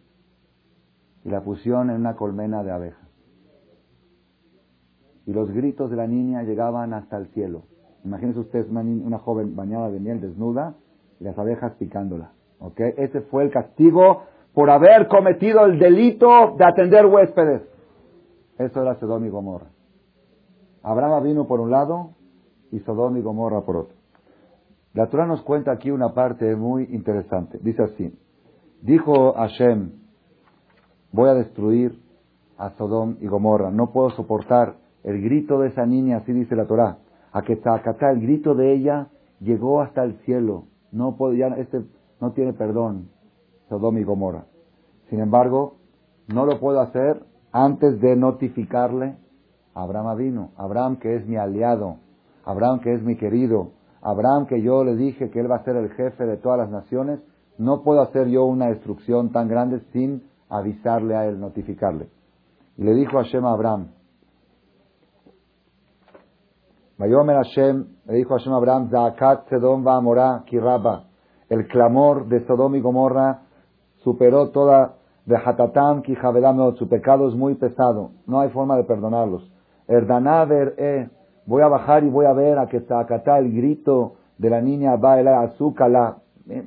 [1.24, 3.08] y la pusieron en una colmena de abejas.
[5.26, 7.64] Y los gritos de la niña llegaban hasta el cielo.
[8.04, 10.76] Imagínense ustedes una, una joven bañada de miel desnuda
[11.18, 12.30] y las abejas picándola.
[12.60, 12.94] ¿Okay?
[12.96, 17.62] Ese fue el castigo por haber cometido el delito de atender huéspedes.
[18.60, 19.66] Eso era Sodom y Gomorra.
[20.84, 22.10] Abraham vino por un lado
[22.70, 24.03] y Sodom y Gomorra por otro.
[24.94, 27.58] La Torah nos cuenta aquí una parte muy interesante.
[27.60, 28.18] Dice así,
[28.80, 29.90] dijo Hashem,
[31.12, 32.00] voy a destruir
[32.56, 36.66] a Sodom y Gomorra, no puedo soportar el grito de esa niña, así dice la
[36.66, 36.98] Torah,
[37.32, 39.08] a que acá el grito de ella
[39.40, 41.16] llegó hasta el cielo, no
[41.58, 41.82] este
[42.20, 43.10] no tiene perdón,
[43.68, 44.46] Sodom y Gomorra.
[45.10, 45.74] Sin embargo,
[46.32, 49.16] no lo puedo hacer antes de notificarle
[49.74, 50.50] Abraham vino.
[50.56, 51.96] Abraham que es mi aliado.
[52.44, 53.72] Abraham que es mi querido.
[54.04, 56.70] Abraham que yo le dije que él va a ser el jefe de todas las
[56.70, 57.20] naciones.
[57.56, 62.08] No puedo hacer yo una destrucción tan grande sin avisarle a él, notificarle.
[62.76, 63.88] Y le dijo Hashem a Abraham,
[66.98, 71.04] Vayomer Hashem, le dijo Hashem a Abraham, Zaakat Sedom va Amorá Kiraba.
[71.48, 73.42] El clamor de Sodom y Gomorra
[74.02, 76.76] superó toda de Hatatam Kijabelamot.
[76.76, 78.10] Su pecado es muy pesado.
[78.26, 79.50] No hay forma de perdonarlos.
[79.88, 81.08] Erdanaver eh.
[81.46, 84.96] Voy a bajar y voy a ver a que Zaakatá, el grito de la niña
[84.96, 85.90] va el azúcar.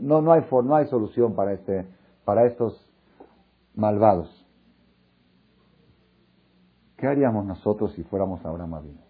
[0.02, 1.86] No, no hay, no hay solución para este,
[2.26, 2.94] para estos
[3.76, 4.46] malvados.
[6.98, 9.02] ¿Qué haríamos nosotros si fuéramos Abraham Avino?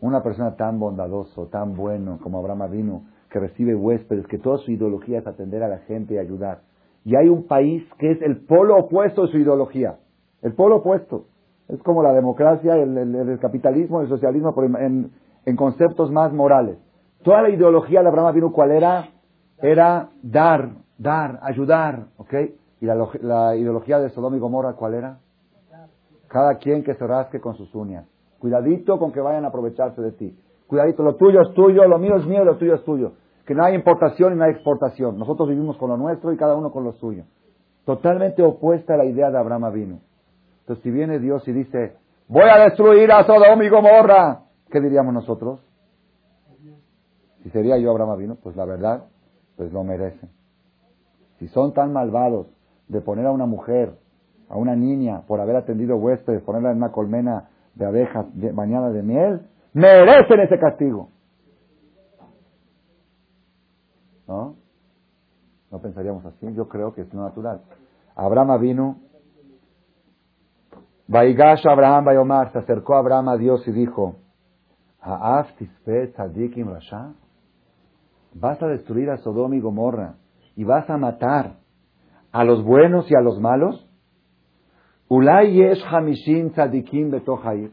[0.00, 4.70] Una persona tan bondadoso, tan bueno como Abraham Avino, que recibe huéspedes, que toda su
[4.70, 6.62] ideología es atender a la gente y ayudar.
[7.04, 9.98] Y hay un país que es el polo opuesto de su ideología.
[10.40, 11.26] El polo opuesto.
[11.72, 16.76] Es como la democracia, el, capitalismo, el socialismo, en, conceptos más morales.
[17.22, 19.08] Toda la ideología de Abraham Avino, ¿cuál era?
[19.62, 22.34] Era dar, dar, ayudar, ¿ok?
[22.82, 25.18] Y la, ideología de Sodoma y Gomorra, ¿cuál era?
[26.28, 28.06] Cada quien que se rasque con sus uñas.
[28.38, 30.38] Cuidadito con que vayan a aprovecharse de ti.
[30.66, 33.12] Cuidadito, lo tuyo es tuyo, lo mío es mío, lo tuyo es tuyo.
[33.46, 35.16] Que no hay importación y no hay exportación.
[35.16, 37.24] Nosotros vivimos con lo nuestro y cada uno con lo suyo.
[37.86, 40.11] Totalmente opuesta a la idea de Abraham Avino.
[40.76, 41.96] Si viene Dios y dice,
[42.28, 45.60] voy a destruir a Sodoma y Gomorra, ¿qué diríamos nosotros?
[47.42, 49.04] Si sería yo Abraham Avino, pues la verdad,
[49.56, 50.30] pues lo merecen.
[51.38, 52.46] Si son tan malvados
[52.88, 53.94] de poner a una mujer,
[54.48, 59.02] a una niña, por haber atendido huéspedes, ponerla en una colmena de abejas bañada de
[59.02, 59.40] miel,
[59.72, 61.08] merecen ese castigo.
[64.28, 64.54] ¿No?
[65.70, 66.52] No pensaríamos así.
[66.54, 67.62] Yo creo que es lo natural.
[68.14, 68.96] Abraham vino.
[71.08, 74.16] Vaigash Abraham Bayomar se acercó a Abraham a Dios y dijo:
[78.34, 80.14] Vas a destruir a Sodoma y Gomorra
[80.56, 81.56] y vas a matar
[82.30, 83.88] a los buenos y a los malos?
[85.08, 87.72] Ulay yesh hamishin tzadikim betohair.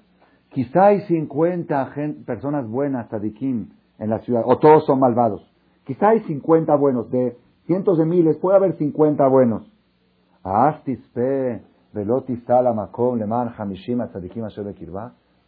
[0.50, 1.94] Quizá hay 50
[2.26, 5.50] personas buenas, tzadikim, en la ciudad, o todos son malvados.
[5.86, 7.38] Quizá hay 50 buenos, de
[7.68, 9.72] cientos de miles, puede haber 50 buenos.
[10.44, 11.69] tzadikim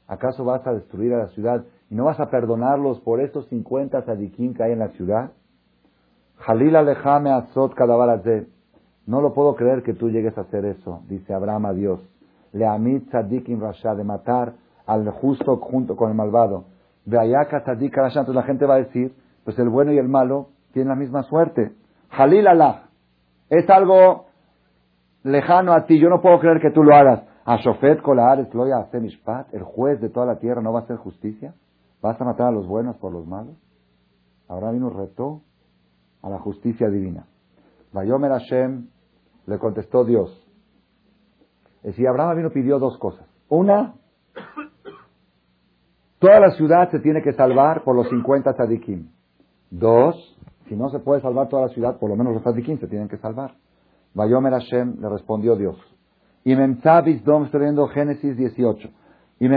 [0.08, 4.02] ¿Acaso vas a destruir a la ciudad y no vas a perdonarlos por estos 50
[4.02, 5.32] tzadikim que hay en la ciudad?
[6.38, 8.48] Jalil alejame azot kadabarazé.
[9.06, 12.02] No lo puedo creer que tú llegues a hacer eso, dice Abraham a Dios.
[12.54, 14.54] Leamit tzadikim rasha, de matar
[14.86, 16.66] al justo junto con el malvado.
[17.06, 20.08] De ayaka tzadik rasha, entonces la gente va a decir, pues el bueno y el
[20.08, 21.72] malo tienen la misma suerte.
[22.10, 22.90] Jalil Allah.
[23.50, 24.26] Es algo
[25.24, 27.24] lejano a ti, yo no puedo creer que tú lo hagas.
[27.46, 30.98] A Shofet Kolaharet Loya Mishpat, el juez de toda la tierra, no va a hacer
[30.98, 31.54] justicia.
[32.02, 33.56] ¿Vas a matar a los buenos por los malos?
[34.48, 35.42] Ahora vino retó
[36.22, 37.26] a la justicia divina.
[37.94, 38.88] Vayomer Hashem,
[39.48, 40.32] le contestó Dios.
[41.78, 43.26] Es decir, Abraham vino pidió dos cosas.
[43.50, 43.96] Una,
[46.20, 49.10] toda la ciudad se tiene que salvar por los 50 tzadikim.
[49.72, 52.88] Dos, si no se puede salvar toda la ciudad, por lo menos los tzadikim se
[52.88, 53.56] tienen que salvar.
[54.14, 55.78] Vayomer Hashem, le respondió Dios.
[56.44, 58.90] Y Dom, estoy viendo Génesis 18.
[59.40, 59.48] Y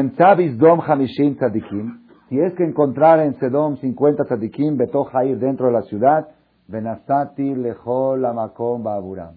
[0.57, 2.05] Dom Hamishim tzadikim.
[2.29, 6.29] Si es que encontrar en Sedom 50 tzadikim, ir dentro de la ciudad,
[6.67, 9.35] Benasati lejol amakom ba'aburam.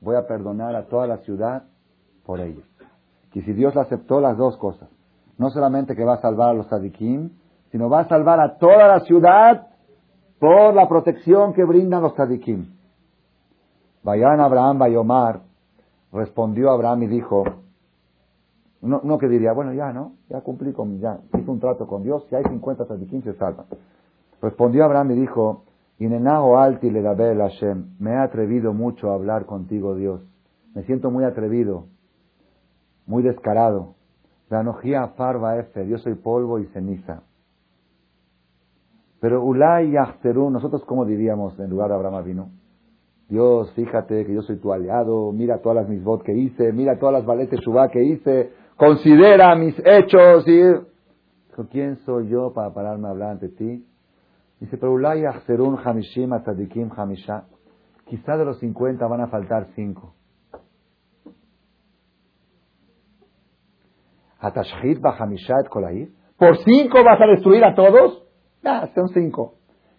[0.00, 1.64] Voy a perdonar a toda la ciudad
[2.24, 2.64] por ellos.
[3.34, 4.88] Y si Dios aceptó las dos cosas,
[5.38, 7.30] no solamente que va a salvar a los tzadikim,
[7.70, 9.66] sino va a salvar a toda la ciudad
[10.38, 12.66] por la protección que brindan los tzadikim.
[14.02, 15.40] Vayan Abraham Bayomar,
[16.12, 17.44] respondió Abraham y dijo,
[18.80, 20.14] no, no que diría, bueno, ya, ¿no?
[20.28, 23.66] Ya cumplí con, ya, hice un trato con Dios, si hay 50 tzadikim se salvan.
[24.40, 25.62] Respondió Abraham y dijo,
[26.58, 30.20] alti le Hashem, me he atrevido mucho a hablar contigo, Dios.
[30.74, 31.86] Me siento muy atrevido,
[33.06, 33.94] muy descarado.
[34.48, 34.64] La
[35.16, 37.22] farva efe, yo soy polvo y ceniza.
[39.20, 42.50] Pero Ulay Yachterun, nosotros cómo diríamos en lugar de Abraham vino?
[43.28, 47.14] Dios, fíjate que yo soy tu aliado, mira todas las misbot que hice, mira todas
[47.14, 50.60] las valetes shubá que hice, considera mis hechos y...
[51.70, 53.86] ¿Quién soy yo para pararme a hablar ante ti?
[54.58, 57.44] Dice, pero Ulay Achzerun Hamishim Atadikim Hamisha.
[58.06, 60.14] Quizá de los 50 van a faltar 5.
[64.40, 66.10] Atashhit Bahamishat Kolair.
[66.36, 68.24] ¿Por 5 vas a destruir a todos?
[68.62, 69.54] Ya, son 5.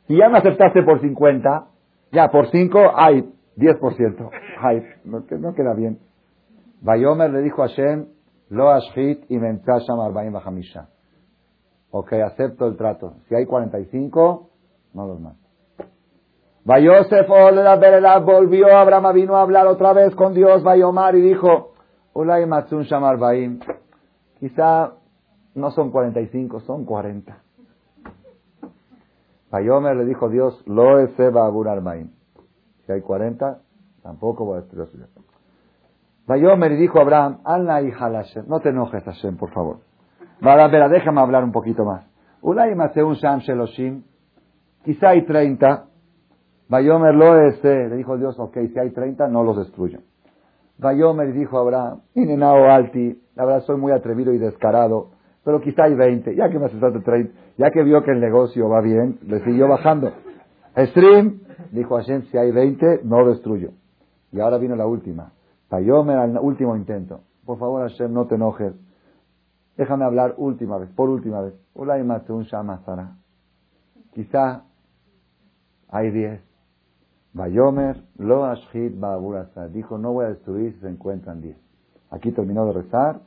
[0.08, 1.68] Si ya me aceptaste por 50,
[2.14, 4.30] ya, por 5 hay 10%.
[4.62, 6.00] Hay, no, queda bien.
[6.82, 8.08] Bayomer le dijo a Hashem,
[8.50, 10.90] Lo ashit y mentasham arbaim bajamisha.
[11.92, 13.16] Ok, acepto el trato.
[13.28, 14.50] Si hay 45,
[14.94, 15.38] no los mato.
[16.66, 17.28] Vayosef
[18.26, 21.74] volvió, Abraham vino a hablar otra vez con Dios, Vayomar, y dijo,
[22.14, 23.18] Ulay Matsun Shamar.
[24.40, 24.94] Quizá
[25.56, 27.44] no son 45, son 40.
[29.54, 32.10] Vayomer le dijo Dios, Lo Eseba Abur Arbaim.
[32.88, 33.60] Si hay 40,
[34.02, 34.98] tampoco voy a destruir su
[36.26, 39.78] Vayomer y dijo Abraham, Alna hija Hashem, no te enojes Hashem, por favor.
[40.42, 42.04] Vara, déjame hablar un poquito más.
[42.42, 44.04] Ulay Matsun Sham Sheloshim.
[44.86, 45.86] Quizá hay 30.
[46.70, 50.00] Vayomer lo ese, le dijo Dios, ok, si hay 30, no los destruyo.
[50.80, 55.12] Vayomer dijo Abraham, Inenao Alti, la verdad soy muy atrevido y descarado,
[55.44, 58.70] pero quizá hay 20, ya que me aceptaste 30, ya que vio que el negocio
[58.70, 60.12] va bien, le siguió bajando.
[60.76, 63.72] Stream, dijo Hashem, si hay 20, no destruyo.
[64.32, 65.32] Y ahora vino la última.
[65.70, 67.22] Vayomer al último intento.
[67.46, 68.74] Por favor, Hashem, no te enojes.
[69.76, 71.54] Déjame hablar última vez, por última vez.
[71.74, 72.48] un
[74.14, 74.64] Quizá
[75.90, 76.42] hay 10.
[77.34, 79.68] Bayomer lo ba'aburasa.
[79.70, 81.58] Dijo, no voy a destruir si se encuentran diez.
[82.12, 83.22] Aquí terminó de rezar.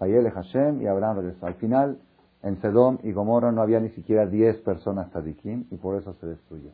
[0.00, 1.46] Ayele Hashem y Abraham regresó.
[1.46, 1.98] Al final,
[2.42, 6.26] en Sedom y Gomorra no había ni siquiera diez personas tzadikim y por eso se
[6.26, 6.70] destruyó.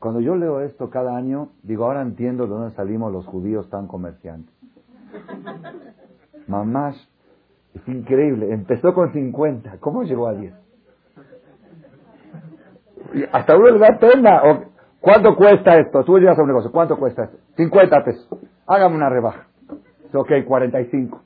[0.00, 3.86] Cuando yo leo esto cada año, digo, ahora entiendo de dónde salimos los judíos tan
[3.86, 4.52] comerciantes.
[6.48, 6.96] Mamás,
[7.74, 8.52] es increíble.
[8.52, 9.78] Empezó con 50.
[9.78, 10.54] ¿Cómo llegó a 10?
[13.32, 14.42] Hasta uno le da pena.
[15.00, 16.02] ¿Cuánto cuesta esto?
[16.04, 17.38] Tú llegas a un negocio, ¿cuánto cuesta esto?
[17.56, 18.28] 50 pesos.
[18.66, 19.46] Hágame una rebaja.
[20.12, 21.20] Ok, 45.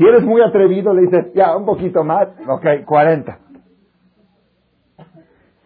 [0.00, 2.28] Si eres muy atrevido, le dices, ya, un poquito más.
[2.48, 3.38] Ok, 40.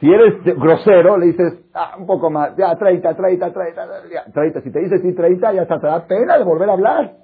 [0.00, 2.56] Si eres grosero, le dices, ah, un poco más.
[2.56, 4.60] Ya, 30, 30, 30, ya, 30.
[4.62, 7.14] Si te dices sí 30, ya hasta te da pena de volver a hablar.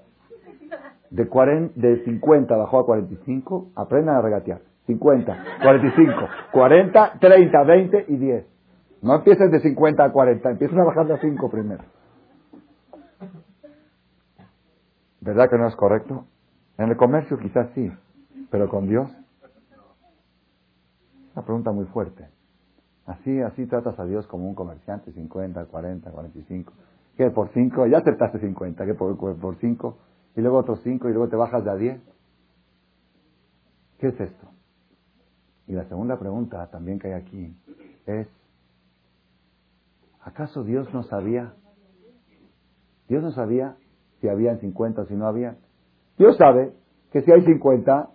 [1.11, 4.61] De, 40, de 50 bajó a 45, aprendan a regatear.
[4.87, 6.15] 50, 45,
[6.53, 8.47] 40, 30, 20 y 10.
[9.03, 11.83] No empieces de 50 a 40, empieces a bajar de 5 primero.
[15.21, 16.27] ¿Verdad que no es correcto?
[16.81, 17.93] En el comercio quizás sí,
[18.51, 19.11] pero con Dios.
[21.35, 22.27] Una pregunta muy fuerte.
[23.05, 26.73] Así, así tratas a Dios como un comerciante, 50, 40, 45.
[27.19, 27.31] ¿Qué?
[27.31, 27.87] ¿Por 5?
[27.87, 28.95] Ya aceptaste 50, ¿qué?
[28.95, 29.99] ¿Por, por 5?
[30.37, 32.01] Y luego otros 5 y luego te bajas de a 10.
[33.99, 34.49] ¿Qué es esto?
[35.67, 37.55] Y la segunda pregunta también que hay aquí
[38.07, 38.27] es,
[40.23, 41.53] ¿Acaso Dios no sabía?
[43.07, 43.77] Dios no sabía
[44.23, 45.59] si había 50 o si no había.
[46.21, 46.75] Dios sabe
[47.13, 48.11] que si hay 50,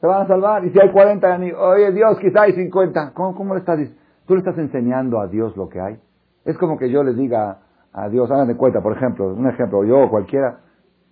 [0.00, 0.64] se van a salvar.
[0.64, 3.12] Y si hay 40, oye Dios, quizá hay 50.
[3.12, 3.78] ¿Cómo, cómo le estás?
[4.26, 5.98] Tú le estás enseñando a Dios lo que hay.
[6.46, 7.58] Es como que yo le diga
[7.92, 10.60] a Dios, hagan cuenta, por ejemplo, un ejemplo, yo o cualquiera,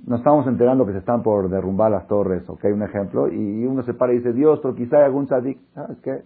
[0.06, 3.82] nos estamos enterando que se están por derrumbar las torres, ok, un ejemplo, y uno
[3.82, 5.58] se para y dice, Dios, pero quizá hay algún sadik.
[5.74, 6.22] ¿Sabes qué?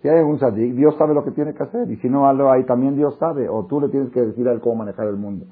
[0.00, 1.90] Si hay algún sadik, Dios sabe lo que tiene que hacer.
[1.90, 3.46] Y si no algo hay, también Dios sabe.
[3.50, 5.44] O tú le tienes que decir a él cómo manejar el mundo.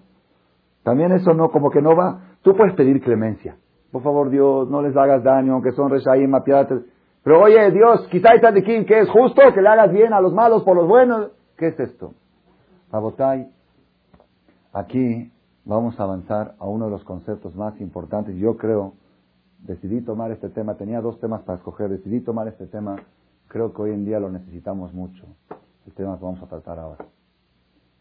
[0.89, 2.37] También eso no, como que no va.
[2.41, 3.59] Tú puedes pedir clemencia.
[3.93, 6.81] Por favor, Dios, no les hagas daño, aunque son reshaim, mapiates.
[7.23, 10.33] Pero oye, Dios, quizá hay tzadikim que es justo que le hagas bien a los
[10.33, 11.33] malos por los buenos.
[11.59, 12.15] ¿Qué es esto?
[12.91, 13.51] Rabotai,
[14.73, 15.31] aquí
[15.67, 18.37] vamos a avanzar a uno de los conceptos más importantes.
[18.37, 18.95] Yo creo,
[19.59, 22.97] decidí tomar este tema, tenía dos temas para escoger, decidí tomar este tema
[23.49, 25.25] Creo que hoy en día lo necesitamos mucho.
[25.87, 27.07] El tema que vamos a tratar ahora.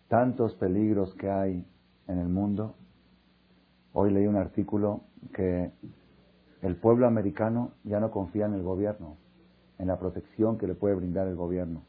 [0.09, 1.65] Tantos peligros que hay
[2.07, 2.75] en el mundo.
[3.93, 5.01] Hoy leí un artículo
[5.33, 5.71] que
[6.61, 9.17] el pueblo americano ya no confía en el gobierno,
[9.79, 11.83] en la protección que le puede brindar el gobierno.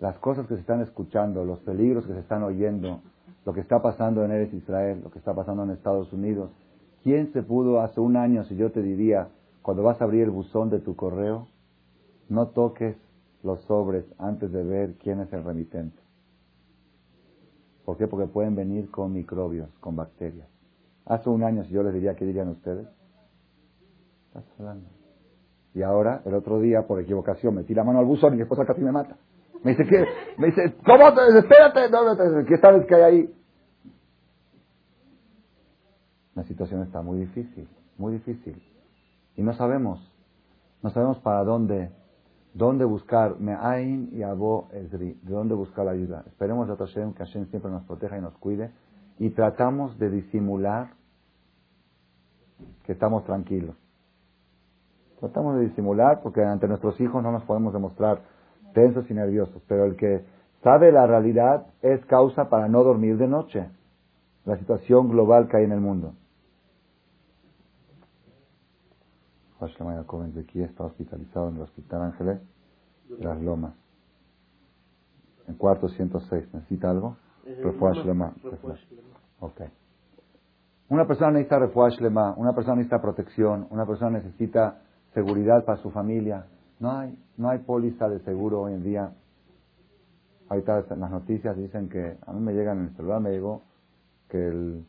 [0.00, 3.00] Las cosas que se están escuchando, los peligros que se están oyendo,
[3.44, 6.50] lo que está pasando en Eres Israel, lo que está pasando en Estados Unidos.
[7.02, 9.28] ¿Quién se pudo hace un año si yo te diría,
[9.62, 11.48] cuando vas a abrir el buzón de tu correo,
[12.28, 12.96] no toques
[13.42, 16.00] los sobres antes de ver quién es el remitente.
[17.90, 18.06] ¿Por qué?
[18.06, 20.46] Porque pueden venir con microbios, con bacterias.
[21.06, 22.86] Hace un año, si yo les diría, ¿qué dirían ustedes?
[24.28, 24.88] Estás hablando.
[25.74, 28.64] Y ahora, el otro día, por equivocación, metí la mano al buzón y mi esposa
[28.64, 29.16] casi me mata.
[29.64, 30.04] Me dice, ¿qué?
[30.38, 31.08] Me dice, ¿cómo?
[31.08, 33.34] Espérate, no, ¿qué sabes que hay ahí?
[36.36, 38.62] La situación está muy difícil, muy difícil.
[39.34, 39.98] Y no sabemos,
[40.80, 41.90] no sabemos para dónde
[42.52, 45.18] ¿Dónde buscar Me'ain y Abo Ezri?
[45.22, 46.24] ¿De dónde buscar la ayuda?
[46.26, 48.72] Esperemos a Hashem que Hashem siempre nos proteja y nos cuide.
[49.18, 50.90] Y tratamos de disimular
[52.84, 53.76] que estamos tranquilos.
[55.20, 58.22] Tratamos de disimular porque ante nuestros hijos no nos podemos demostrar
[58.74, 59.62] tensos y nerviosos.
[59.68, 60.24] Pero el que
[60.62, 63.68] sabe la realidad es causa para no dormir de noche.
[64.44, 66.14] La situación global que hay en el mundo.
[69.60, 72.40] Refuah Joven de aquí está hospitalizado en el Hospital Ángeles
[73.08, 73.74] de las Lomas.
[75.46, 76.54] En cuarto 106.
[76.54, 77.16] ¿Necesita algo?
[77.44, 78.32] Refuah Shlema.
[79.40, 79.60] Ok.
[80.88, 84.80] Una persona necesita refuah Shlema, una persona necesita protección, una persona necesita
[85.14, 86.46] seguridad para su familia.
[86.78, 89.12] No hay, no hay póliza de seguro hoy en día.
[90.48, 93.62] Ahorita en las noticias dicen que, a mí me llegan en el celular, me llegó
[94.28, 94.84] que el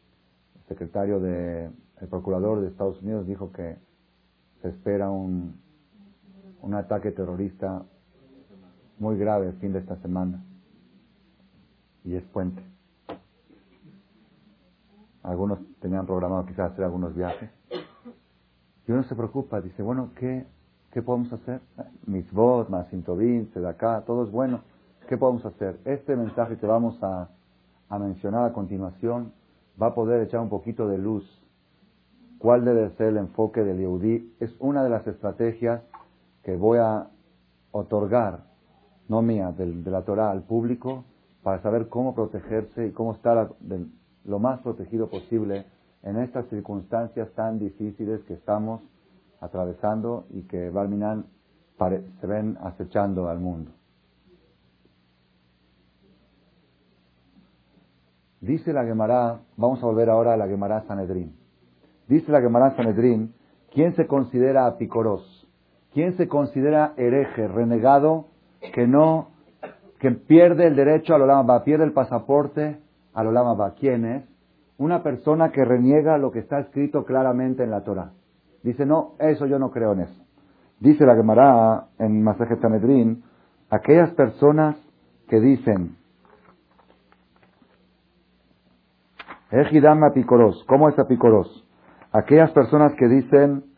[0.67, 3.77] secretario de, el procurador de Estados Unidos dijo que
[4.61, 5.59] se espera un,
[6.61, 7.83] un ataque terrorista
[8.99, 10.43] muy grave el fin de esta semana.
[12.03, 12.61] Y es puente.
[15.23, 17.49] Algunos tenían programado quizás hacer algunos viajes.
[18.87, 20.45] Y uno se preocupa, dice, bueno, ¿qué,
[20.91, 21.61] qué podemos hacer?
[22.05, 24.61] Mis voz, más de acá, todo es bueno.
[25.07, 25.79] ¿Qué podemos hacer?
[25.85, 27.29] Este mensaje que vamos a,
[27.89, 29.31] a mencionar a continuación
[29.81, 31.23] va a poder echar un poquito de luz.
[32.41, 34.33] ¿Cuál debe ser el enfoque del Yehudí?
[34.39, 35.83] Es una de las estrategias
[36.41, 37.07] que voy a
[37.71, 38.45] otorgar,
[39.07, 41.05] no mía, de, la Torah al público,
[41.43, 43.51] para saber cómo protegerse y cómo estar
[44.25, 45.65] lo más protegido posible
[46.01, 48.81] en estas circunstancias tan difíciles que estamos
[49.39, 51.25] atravesando y que Balminan
[52.19, 53.71] se ven acechando al mundo.
[58.39, 61.40] Dice la Gemara, vamos a volver ahora a la Gemara Sanedrín.
[62.11, 63.33] Dice la Gemara Sanedrín,
[63.73, 65.47] ¿quién se considera apicoros?
[65.93, 68.25] ¿Quién se considera hereje, renegado,
[68.73, 69.29] que no,
[69.97, 72.81] que pierde el derecho al Olama pierde el pasaporte
[73.13, 74.25] al Olama ¿Quién es?
[74.77, 78.11] Una persona que reniega lo que está escrito claramente en la Torah.
[78.61, 80.21] Dice, no, eso yo no creo en eso.
[80.81, 83.23] Dice la Gemara en Masaje Sanedrín,
[83.69, 84.75] aquellas personas
[85.29, 85.95] que dicen,
[89.49, 90.61] Ejidama Apicoros.
[90.67, 91.65] ¿Cómo es Apicoros?
[92.11, 93.71] Aquellas personas que dicen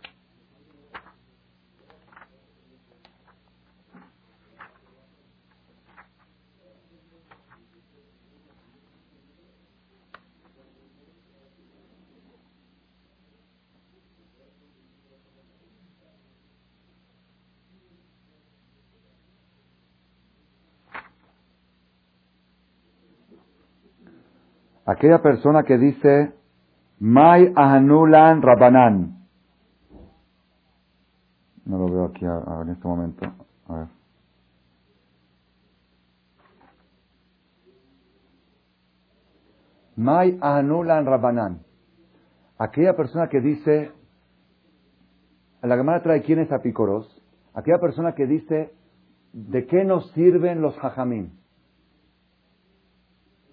[24.86, 26.34] Aquella persona que dice,
[27.04, 29.28] Mai anulan Rabanan.
[31.66, 33.26] No lo veo aquí en este momento.
[33.68, 33.88] A ver.
[39.98, 41.60] Mai anulan Rabanan.
[42.58, 43.92] Aquella persona que dice,
[45.62, 47.22] la Gemara trae quién es Apicoros.
[47.54, 48.74] Aquella persona que dice,
[49.34, 51.32] ¿de qué nos sirven los hajamim?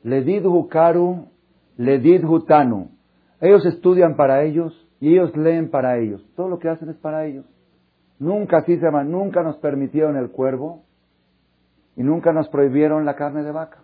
[0.05, 1.26] Ledid Hukaru,
[1.78, 2.99] Ledid Hutanu.
[3.41, 6.24] Ellos estudian para ellos y ellos leen para ellos.
[6.36, 7.47] Todo lo que hacen es para ellos.
[8.18, 10.82] Nunca, así se llama, nunca nos permitieron el cuervo
[11.97, 13.78] y nunca nos prohibieron la carne de vaca.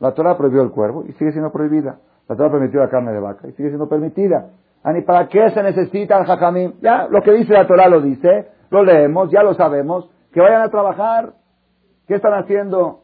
[0.00, 1.98] La Torah prohibió el cuervo y sigue siendo prohibida.
[2.28, 4.50] La Torah permitió la carne de vaca y sigue siendo permitida.
[4.84, 6.74] ¿Y para qué se necesita el jajamim?
[6.80, 10.08] Ya, lo que dice la Torah lo dice, lo leemos, ya lo sabemos.
[10.32, 11.34] Que vayan a trabajar.
[12.06, 13.02] ¿Qué están haciendo?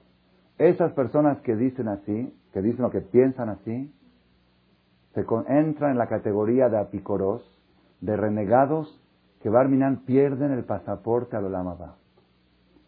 [0.56, 3.92] Esas personas que dicen así, que dicen lo que piensan así,
[5.14, 7.42] se entran en la categoría de apicoros,
[8.00, 9.00] de renegados,
[9.40, 11.96] que Barminan pierden el pasaporte al Olamaba.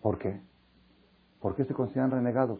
[0.02, 0.40] ¿Por qué?
[1.40, 2.58] ¿Por qué se consideran renegados?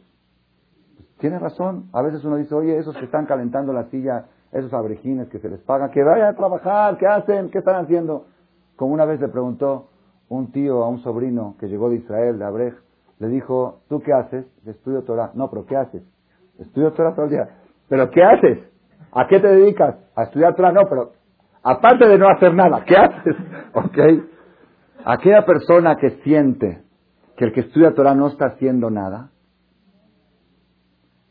[0.97, 1.89] Pues, tiene razón.
[1.93, 5.49] A veces uno dice, oye, esos que están calentando la silla, esos abrejines que se
[5.49, 7.51] les paga, que vayan a trabajar, ¿qué hacen?
[7.51, 8.27] ¿Qué están haciendo?
[8.77, 9.89] Como una vez le preguntó
[10.29, 12.75] un tío a un sobrino que llegó de Israel, de Abrej,
[13.19, 14.47] le dijo, ¿tú qué haces?
[14.67, 15.31] Estudio Torah.
[15.35, 16.03] No, pero ¿qué haces?
[16.59, 17.49] Estudio Torah todo el día.
[17.89, 18.76] ¿Pero qué haces?
[19.17, 19.97] ¿A qué te dedicas?
[20.15, 20.73] A estudiar Torah.
[20.73, 21.13] No, pero
[21.63, 23.35] aparte de no hacer nada, ¿qué haces?
[23.73, 23.99] ¿Ok?
[25.07, 26.83] Aquella persona que siente
[27.35, 29.31] que el que estudia Torah no está haciendo nada,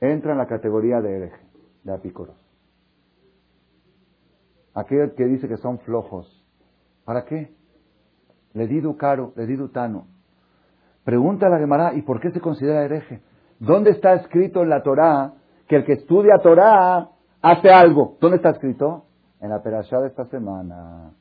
[0.02, 1.46] entra en la categoría de hereje,
[1.84, 2.36] de apícoros.
[4.74, 6.44] Aquel que dice que son flojos.
[7.06, 7.54] ¿Para qué?
[8.54, 10.08] Le di caro, le di tano.
[11.04, 13.22] Pregunta a la Gemara, ¿y por qué se considera hereje?
[13.60, 15.34] ¿Dónde está escrito en la Torá
[15.68, 17.12] que el que estudia Torá
[17.46, 18.18] hace algo?
[18.20, 19.06] ¿Dónde está escrito?
[19.40, 21.12] En la perashá de esta semana.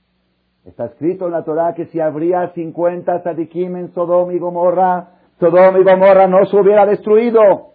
[0.64, 5.76] Está escrito en la Torá que si habría 50 tzadikim en Sodom y Gomorra, Sodom
[5.76, 7.74] y Gomorra no se hubiera destruido.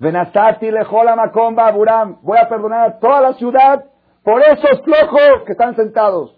[0.00, 2.18] Venasati lejola macomba Buram.
[2.22, 3.84] Voy a perdonar a toda la ciudad
[4.24, 6.36] por esos flojos que están sentados.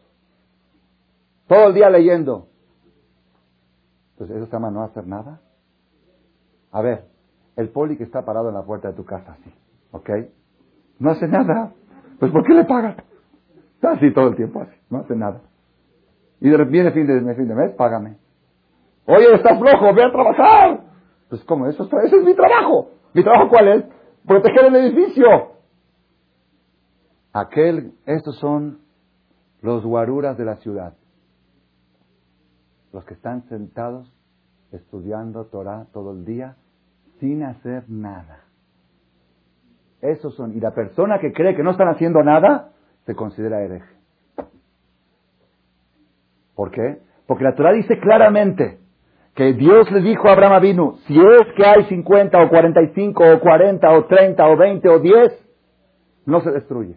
[1.47, 2.49] Todo el día leyendo.
[4.13, 5.41] Entonces, ¿eso se llama no hacer nada?
[6.73, 7.07] A ver,
[7.57, 9.55] el poli que está parado en la puerta de tu casa así,
[9.93, 10.11] ¿ok?
[10.99, 11.73] No hace nada.
[12.19, 12.97] Pues ¿por qué le pagas?
[13.75, 15.41] Está así todo el tiempo así, no hace nada.
[16.41, 18.17] Y de repente viene fin de, fin de mes, págame.
[19.07, 20.81] Oye, estás flojo, ve a trabajar.
[21.29, 21.67] Pues, ¿cómo?
[21.67, 22.91] Eso, ese es mi trabajo.
[23.15, 23.85] ¿Mi trabajo cuál es?
[24.27, 25.27] Proteger el edificio.
[27.33, 28.81] Aquel, estos son
[29.63, 30.95] los guaruras de la ciudad.
[32.93, 34.13] Los que están sentados
[34.73, 36.57] estudiando Torah todo el día
[37.21, 38.48] sin hacer nada.
[40.01, 40.57] Esos son.
[40.57, 42.73] Y la persona que cree que no están haciendo nada
[43.07, 43.99] se considera hereje.
[46.55, 46.99] ¿Por qué?
[47.27, 48.79] Porque la Torah dice claramente
[49.35, 53.41] que Dios le dijo a Abraham Avinu, si es que hay 50 o 45 o
[53.41, 55.49] 40 o 30 o 20 o 10,
[56.27, 56.97] no se destruye.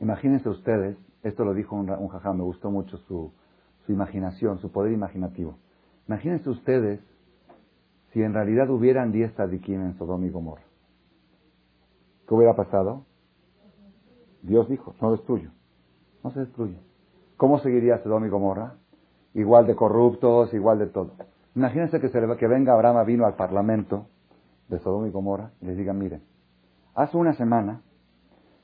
[0.00, 3.32] Imagínense ustedes, esto lo dijo un, un jajá, me gustó mucho su,
[3.84, 5.58] su imaginación, su poder imaginativo.
[6.06, 7.00] Imagínense ustedes
[8.18, 10.64] si en realidad hubieran 10 tzadikim en Sodoma y Gomorra.
[12.26, 13.04] ¿Qué hubiera pasado?
[14.42, 15.50] Dios dijo, no destruyo.
[16.24, 16.76] No se destruye.
[17.36, 18.74] ¿Cómo seguiría Sodoma y Gomorra?
[19.34, 21.12] Igual de corruptos, igual de todo.
[21.54, 24.06] Imagínense que, se, que venga Abraham vino al parlamento
[24.66, 26.24] de Sodoma y Gomorra y les diga, miren,
[26.96, 27.82] hace una semana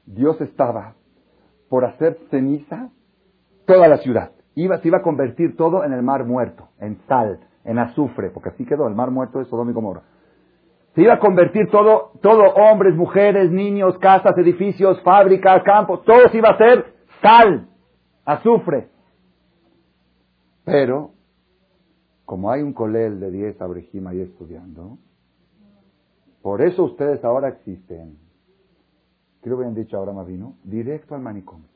[0.04, 0.94] Dios estaba
[1.68, 2.90] por hacer ceniza
[3.66, 4.32] toda la ciudad.
[4.56, 8.50] Iba, se iba a convertir todo en el mar muerto, en sal, en azufre, porque
[8.50, 10.02] así quedó el mar muerto de Sodoma y Gomorra.
[10.94, 16.38] Se iba a convertir todo, todo hombres, mujeres, niños, casas, edificios, fábricas, campos, todo se
[16.38, 17.68] iba a ser sal,
[18.24, 18.88] azufre.
[20.64, 21.10] Pero,
[22.24, 24.98] como hay un colel de 10 abrejim ahí estudiando,
[26.42, 28.18] por eso ustedes ahora existen.
[29.42, 30.56] ¿Qué lo habían dicho ahora más vino?
[30.62, 31.68] Directo al manicomio.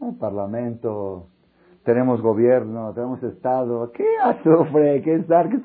[0.00, 1.28] El parlamento,
[1.84, 3.92] tenemos gobierno, tenemos Estado.
[3.92, 5.02] ¿Qué azufre?
[5.02, 5.48] ¿Qué estar?
[5.48, 5.60] ¿Qué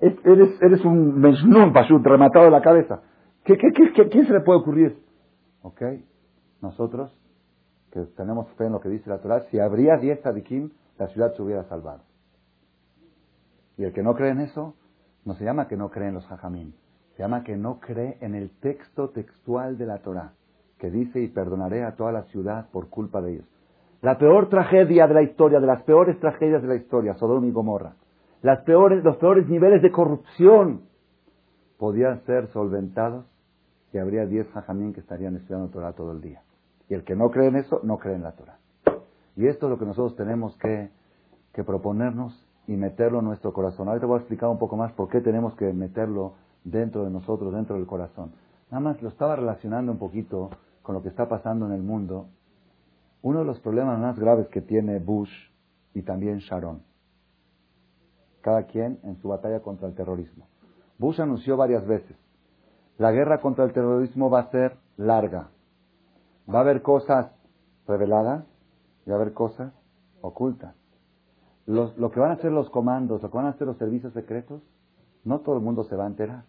[0.00, 3.00] eres, eres un menšnun, pashut, rematado de la cabeza.
[3.42, 4.98] ¿Qué, qué, qué, ¿Quién se le puede ocurrir?
[5.62, 5.82] ¿Ok?
[6.60, 7.16] Nosotros,
[7.90, 11.32] que tenemos fe en lo que dice la Torah, si habría 10 tzadikim, la ciudad
[11.34, 12.02] se hubiera salvado.
[13.78, 14.74] Y el que no cree en eso,
[15.24, 16.72] no se llama que no cree en los hajamim,
[17.16, 20.32] se llama que no cree en el texto textual de la Torah,
[20.78, 23.55] que dice, y perdonaré a toda la ciudad por culpa de ellos.
[24.06, 27.50] La peor tragedia de la historia, de las peores tragedias de la historia, Sodoma y
[27.50, 27.96] Gomorra,
[28.40, 30.82] los peores niveles de corrupción,
[31.76, 33.26] podían ser solventados
[33.90, 36.40] si habría 10 hajamim que estarían estudiando Torah todo el día.
[36.88, 38.58] Y el que no cree en eso, no cree en la Torah.
[39.34, 40.88] Y esto es lo que nosotros tenemos que,
[41.52, 43.88] que proponernos y meterlo en nuestro corazón.
[43.88, 47.52] Ahorita voy a explicar un poco más por qué tenemos que meterlo dentro de nosotros,
[47.52, 48.30] dentro del corazón.
[48.70, 50.50] Nada más lo estaba relacionando un poquito
[50.82, 52.28] con lo que está pasando en el mundo.
[53.22, 55.32] Uno de los problemas más graves que tiene Bush
[55.94, 56.82] y también Sharon,
[58.40, 60.46] cada quien en su batalla contra el terrorismo.
[60.98, 62.16] Bush anunció varias veces,
[62.98, 65.50] la guerra contra el terrorismo va a ser larga,
[66.48, 67.32] Va a haber cosas
[67.88, 68.44] reveladas
[69.04, 69.72] y va a haber cosas
[70.20, 70.74] ocultas.
[71.66, 74.62] lo que van a hacer los comandos, lo que van a hacer los servicios secretos,
[75.24, 76.44] no todo el mundo se va a enterar.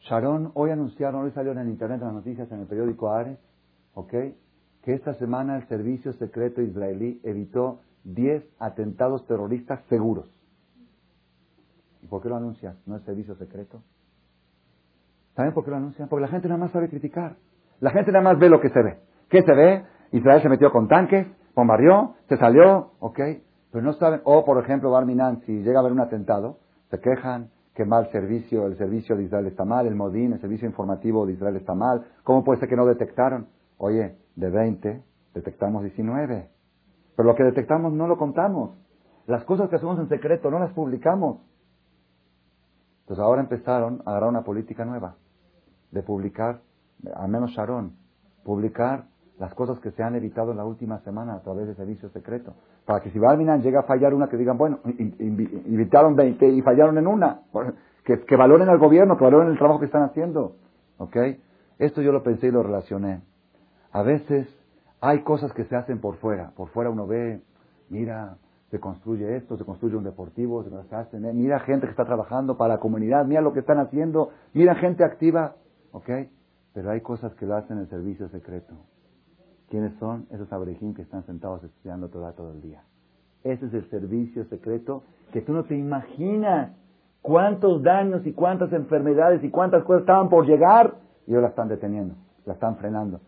[0.00, 3.38] Sharon, hoy anunciaron, hoy salió en internet las noticias en el periódico Ares,
[3.94, 4.12] ¿ok?
[4.82, 10.30] Que esta semana el servicio secreto israelí evitó 10 atentados terroristas seguros.
[12.02, 12.76] ¿Y por qué lo anuncian?
[12.86, 13.82] ¿No es servicio secreto?
[15.34, 16.08] ¿Saben por qué lo anuncian?
[16.08, 17.36] Porque la gente nada más sabe criticar.
[17.80, 18.98] La gente nada más ve lo que se ve.
[19.28, 19.84] ¿Qué se ve?
[20.12, 23.20] Israel se metió con tanques, bombardeó, se salió, ¿ok?
[23.70, 26.58] Pero no saben, o por ejemplo, Barminan, si llega a haber un atentado,
[26.90, 30.66] se quejan que mal servicio, el servicio de Israel está mal, el Modín, el servicio
[30.66, 33.46] informativo de Israel está mal, ¿cómo puede ser que no detectaron?
[33.78, 35.02] Oye, de 20
[35.34, 36.50] detectamos 19,
[37.16, 38.76] pero lo que detectamos no lo contamos.
[39.26, 41.38] Las cosas que hacemos en secreto no las publicamos.
[43.02, 45.16] Entonces ahora empezaron a agarrar una política nueva
[45.90, 46.60] de publicar
[47.14, 47.92] al menos Sharon,
[48.44, 49.04] publicar
[49.38, 52.54] las cosas que se han evitado en la última semana a través de servicio secreto.
[52.84, 56.98] Para que si Balminan llega a fallar una, que digan, bueno, invitaron 20 y fallaron
[56.98, 57.42] en una.
[58.04, 60.56] Que, que valoren al gobierno, que valoren el trabajo que están haciendo.
[60.96, 61.16] ¿Ok?
[61.78, 63.20] Esto yo lo pensé y lo relacioné.
[63.98, 64.46] A veces
[65.00, 66.52] hay cosas que se hacen por fuera.
[66.54, 67.42] Por fuera uno ve,
[67.88, 68.36] mira,
[68.70, 72.74] se construye esto, se construye un deportivo, se hace, mira gente que está trabajando para
[72.74, 75.56] la comunidad, mira lo que están haciendo, mira gente activa.
[75.90, 76.10] ¿Ok?
[76.74, 78.74] Pero hay cosas que lo hacen en servicio secreto.
[79.68, 80.28] ¿Quiénes son?
[80.30, 82.84] Esos abrejín que están sentados estudiando Torah todo el día.
[83.42, 86.70] Ese es el servicio secreto que tú no te imaginas
[87.20, 90.94] cuántos daños y cuántas enfermedades y cuántas cosas estaban por llegar
[91.26, 92.14] y ellos la están deteniendo,
[92.46, 93.18] la están frenando.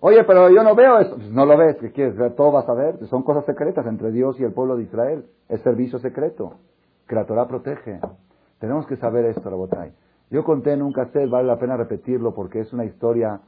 [0.00, 1.16] Oye, pero yo no veo esto.
[1.16, 2.16] Pues no lo ves, ¿qué quieres?
[2.36, 3.04] Todo vas a ver.
[3.06, 5.26] Son cosas secretas entre Dios y el pueblo de Israel.
[5.48, 6.58] Es servicio secreto
[7.08, 8.00] que la Torah protege.
[8.58, 9.92] Tenemos que saber esto, Rabotay.
[10.30, 13.40] Yo conté en un cassette, vale la pena repetirlo porque es una historia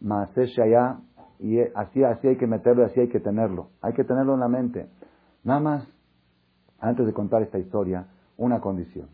[0.00, 1.00] Maasesh allá,
[1.40, 3.68] y así, así hay que meterlo, así hay que tenerlo.
[3.80, 4.88] Hay que tenerlo en la mente.
[5.42, 5.88] Nada más,
[6.78, 9.08] antes de contar esta historia, una condición.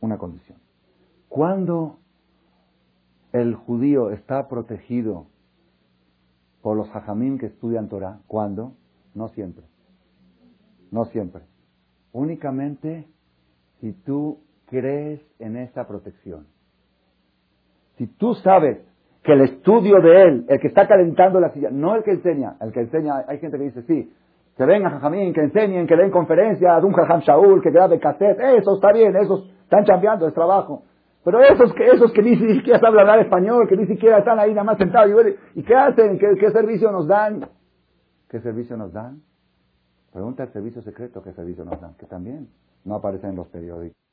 [0.00, 0.58] Una condición.
[1.28, 1.98] Cuando
[3.32, 5.26] el judío está protegido
[6.62, 8.72] por los hajamim que estudian Torah, ¿cuándo?
[9.14, 9.64] No siempre.
[10.90, 11.42] No siempre.
[12.12, 13.06] Únicamente
[13.80, 16.46] si tú crees en esa protección.
[17.96, 18.78] Si tú sabes
[19.22, 22.56] que el estudio de él, el que está calentando la silla, no el que enseña,
[22.60, 24.12] el que enseña, hay gente que dice, sí,
[24.56, 28.74] que vengan jajamín, que enseñen, que den conferencias, un jajam Shaul, que grabe cassette, eso
[28.74, 30.82] está bien, esos están cambiando, es trabajo.
[31.30, 34.48] Pero esos que, esos que ni siquiera saben hablar español, que ni siquiera están ahí
[34.54, 35.10] nada más sentados,
[35.54, 36.18] y, qué hacen?
[36.18, 37.46] ¿Qué, servicio nos dan?
[38.30, 39.20] ¿Qué servicio nos dan?
[40.10, 42.48] Pregunta el servicio secreto qué servicio nos dan, que también
[42.82, 44.07] no aparece en los periódicos.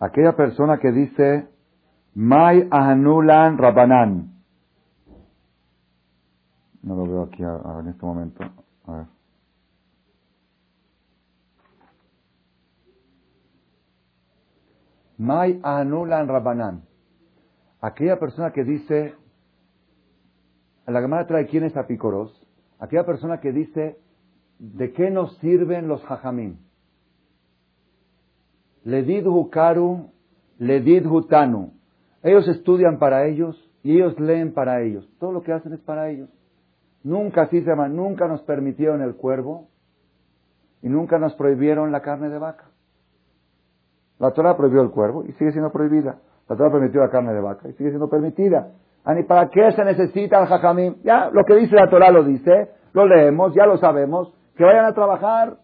[0.00, 1.48] Aquella persona que dice,
[2.14, 4.42] Mai anulan Rabanan.
[6.82, 8.44] No lo veo aquí en este momento.
[8.86, 9.06] A ver.
[15.18, 16.82] Mai anulan Rabanan.
[17.80, 19.14] Aquella persona que dice,
[20.86, 22.46] la Gemara trae quién es Apicoros.
[22.80, 24.00] Aquella persona que dice,
[24.58, 26.67] ¿de qué nos sirven los hajamim?
[28.84, 30.10] Ledid Hukaru,
[30.58, 31.72] Ledid Hutanu.
[32.22, 35.08] Ellos estudian para ellos y ellos leen para ellos.
[35.18, 36.28] Todo lo que hacen es para ellos.
[37.02, 39.68] Nunca, así se llama, nunca nos permitieron el cuervo
[40.82, 42.64] y nunca nos prohibieron la carne de vaca.
[44.18, 46.18] La Torah prohibió el cuervo y sigue siendo prohibida.
[46.48, 48.72] La Torah permitió la carne de vaca y sigue siendo permitida.
[49.16, 50.96] ¿Y para qué se necesita el jajamim?
[51.02, 54.34] Ya, lo que dice la Torah lo dice, lo leemos, ya lo sabemos.
[54.56, 55.56] Que vayan a trabajar.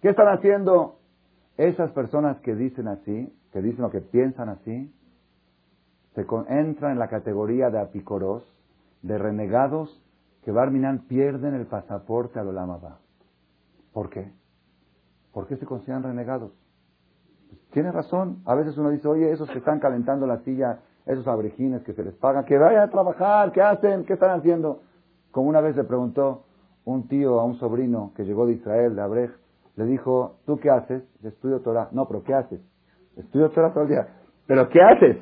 [0.00, 0.97] ¿Qué están haciendo?
[1.58, 4.94] Esas personas que dicen así, que dicen lo que piensan así,
[6.14, 8.44] se entran en la categoría de apicoros,
[9.02, 10.02] de renegados,
[10.44, 12.98] que Barminan pierden el pasaporte al Olamaba.
[13.92, 14.32] ¿Por qué?
[15.32, 16.52] ¿Por qué se consideran renegados?
[17.48, 18.40] Pues, tiene razón.
[18.44, 22.04] A veces uno dice, oye, esos que están calentando la silla, esos abrejines que se
[22.04, 24.04] les pagan, que vayan a trabajar, ¿qué hacen?
[24.04, 24.82] ¿Qué están haciendo?
[25.32, 26.44] Como una vez le preguntó
[26.84, 29.30] un tío a un sobrino que llegó de Israel, de Abrej,
[29.78, 31.04] le dijo, ¿tú qué haces?
[31.22, 31.88] Estudio Torah.
[31.92, 32.60] No, pero ¿qué haces?
[33.16, 34.08] Estudio Torah todo el día.
[34.44, 35.18] ¿Pero qué haces?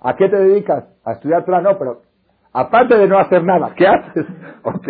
[0.00, 0.86] ¿A qué te dedicas?
[1.04, 1.60] A estudiar Torah.
[1.60, 2.00] No, pero
[2.54, 4.24] aparte de no hacer nada, ¿qué haces?
[4.62, 4.88] ¿Ok?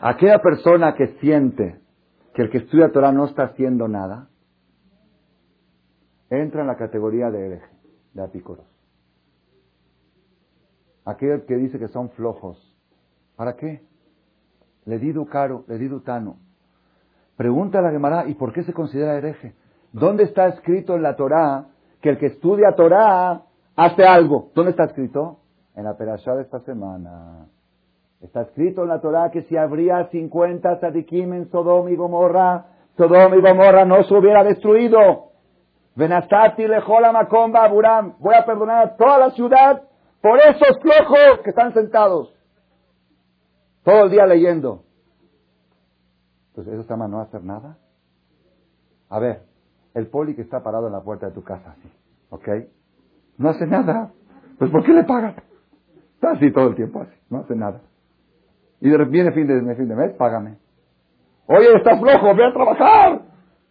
[0.00, 1.80] Aquella persona que siente
[2.34, 4.28] que el que estudia Torah no está haciendo nada,
[6.30, 7.76] entra en la categoría de hereje,
[8.12, 8.66] de apícoros.
[11.04, 12.78] Aquel que dice que son flojos.
[13.34, 13.82] ¿Para qué?
[14.84, 16.38] Le di caro, le di tano.
[17.36, 19.54] Pregunta a la Gemara, ¿y por qué se considera hereje?
[19.92, 21.66] ¿Dónde está escrito en la Torá
[22.00, 23.42] que el que estudia Torá
[23.76, 24.50] hace algo?
[24.54, 25.38] ¿Dónde está escrito?
[25.74, 27.46] En la perashá de esta semana.
[28.20, 32.66] Está escrito en la Torá que si habría 50 tzadikim en Sodom y Gomorra,
[32.96, 35.30] Sodom y Gomorra no se hubiera destruido.
[35.96, 38.14] Venasati lejola macomba buram.
[38.20, 39.82] Voy a perdonar a toda la ciudad
[40.20, 42.34] por esos flojos que están sentados.
[43.82, 44.83] Todo el día leyendo.
[46.54, 47.78] Entonces, ¿eso se llama no hacer nada?
[49.08, 49.42] A ver,
[49.92, 51.74] el poli que está parado en la puerta de tu casa,
[52.30, 52.48] ¿ok?
[53.38, 54.12] No hace nada.
[54.56, 55.34] Pues ¿por qué le pagas?
[56.14, 57.80] Está así todo el tiempo, así, no hace nada.
[58.80, 60.56] Y de viene fin de, fin de mes, págame.
[61.48, 63.22] Oye, estás flojo, ve a trabajar.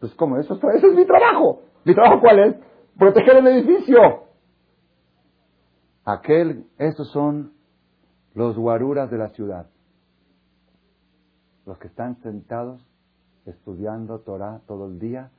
[0.02, 0.38] Pues ¿cómo?
[0.38, 1.62] Eso, ese es mi trabajo.
[1.86, 2.56] ¿Mi trabajo cuál es?
[2.98, 4.24] Proteger el edificio.
[6.04, 7.54] Aquel, esos son
[8.34, 9.68] los guaruras de la ciudad
[11.66, 12.86] los que están sentados
[13.46, 15.32] estudiando Torah todo el día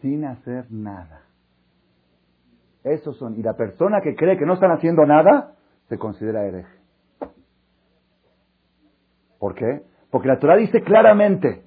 [0.00, 1.22] sin hacer nada.
[2.84, 3.38] Esos son.
[3.38, 5.54] Y la persona que cree que no están haciendo nada
[5.88, 6.80] se considera hereje.
[9.38, 9.82] ¿Por qué?
[10.10, 11.64] Porque la Torah dice claramente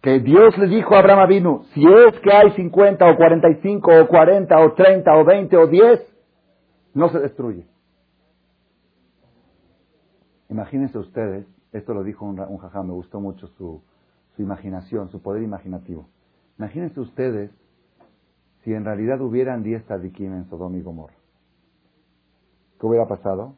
[0.00, 4.08] que Dios le dijo a Abraham Avinu, si es que hay 50 o 45 o
[4.08, 6.00] 40 o 30 o 20 o 10,
[6.94, 7.66] no se destruye.
[10.48, 13.82] Imagínense ustedes esto lo dijo un, un jajá, me gustó mucho su,
[14.36, 16.06] su imaginación, su poder imaginativo.
[16.58, 17.50] Imagínense ustedes
[18.62, 21.14] si en realidad hubieran 10 tadikim en Sodom y Gomorra.
[22.78, 23.54] ¿Qué hubiera pasado?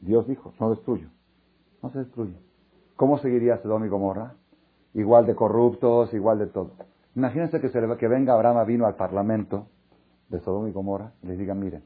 [0.00, 1.08] Dios dijo, no destruyo.
[1.82, 2.34] No se destruye.
[2.96, 4.34] ¿Cómo seguiría Sodom y Gomorra?
[4.94, 6.72] Igual de corruptos, igual de todo.
[7.14, 9.66] Imagínense que, se que venga Abraham vino al parlamento
[10.28, 11.84] de Sodom y Gomorra y les diga, miren,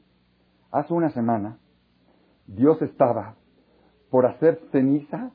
[0.71, 1.57] hace una semana
[2.47, 3.35] Dios estaba
[4.13, 5.31] por hacer ceniza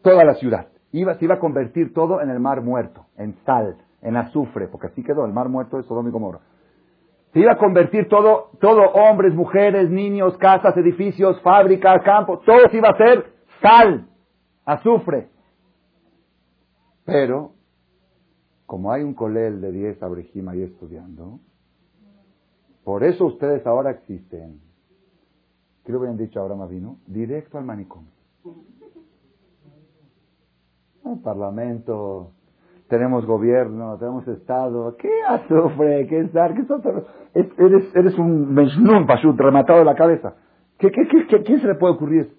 [0.00, 0.68] toda la ciudad.
[0.92, 4.86] Iba, se iba a convertir todo en el mar muerto, en sal, en azufre, porque
[4.86, 6.40] así quedó el mar muerto de Sodoma y Gomorra.
[7.34, 12.78] Se iba a convertir todo, todo hombres, mujeres, niños, casas, edificios, fábricas, campos, todo se
[12.78, 13.30] iba a ser
[13.60, 14.08] sal,
[14.64, 15.28] azufre.
[17.04, 17.52] Pero,
[18.64, 21.40] como hay un colel de 10 abrejima ahí estudiando,
[22.84, 24.66] por eso ustedes ahora existen.
[25.88, 26.98] ¿Qué le hubieran dicho ahora vino?
[27.06, 28.10] Directo al manicomio.
[31.02, 32.32] Un parlamento,
[32.88, 34.94] tenemos gobierno, tenemos Estado.
[34.98, 36.06] ¿Qué azufre?
[36.06, 36.52] ¿Qué estar?
[36.52, 36.66] ¿Qué
[37.32, 40.34] eres, eres un menšnun, pashut, rematado de la cabeza.
[40.76, 42.36] ¿Qué, qué, qué, ¿Quién se le puede ocurrir?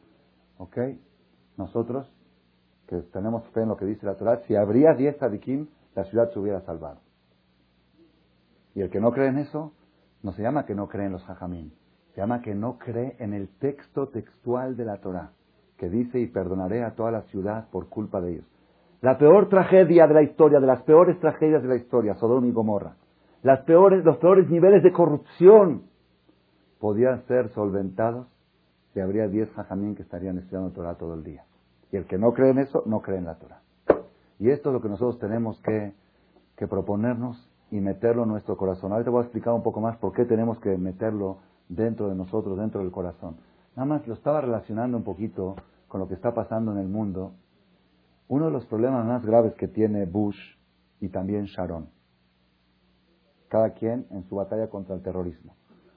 [0.60, 0.78] ¿Ok?
[1.58, 2.08] Nosotros,
[2.86, 6.32] que tenemos fe en lo que dice la Torah, si habría 10 tzadikim, la ciudad
[6.32, 7.00] se hubiera salvado.
[8.76, 9.74] Y el que no cree en eso,
[10.22, 11.72] no se llama que no cree en los hajamim,
[12.14, 15.32] se llama que no cree en el texto textual de la Torah,
[15.78, 18.46] que dice, y perdonaré a toda la ciudad por culpa de ellos.
[19.02, 22.52] La peor tragedia de la historia, de las peores tragedias de la historia, Sodoma y
[22.52, 22.96] Gomorra,
[23.66, 25.84] peores, los peores niveles de corrupción,
[26.80, 28.28] podían ser solventados
[28.94, 31.44] si habría 10 hajamim que estarían estudiando Torah todo el día.
[31.92, 33.62] Y el que no cree en eso, no cree en la Torah.
[34.40, 35.94] Y esto es lo que nosotros tenemos que,
[36.56, 38.92] que proponernos y meterlo en nuestro corazón.
[38.92, 41.38] Ahora te voy a explicar un poco más por qué tenemos que meterlo
[41.70, 43.38] dentro de nosotros, dentro del corazón.
[43.76, 45.56] Nada más lo estaba relacionando un poquito
[45.88, 47.32] con lo que está pasando en el mundo.
[48.28, 50.38] Uno de los problemas más graves que tiene Bush
[51.00, 51.90] y también Sharon.
[53.48, 55.56] Cada quien en su batalla contra el terrorismo.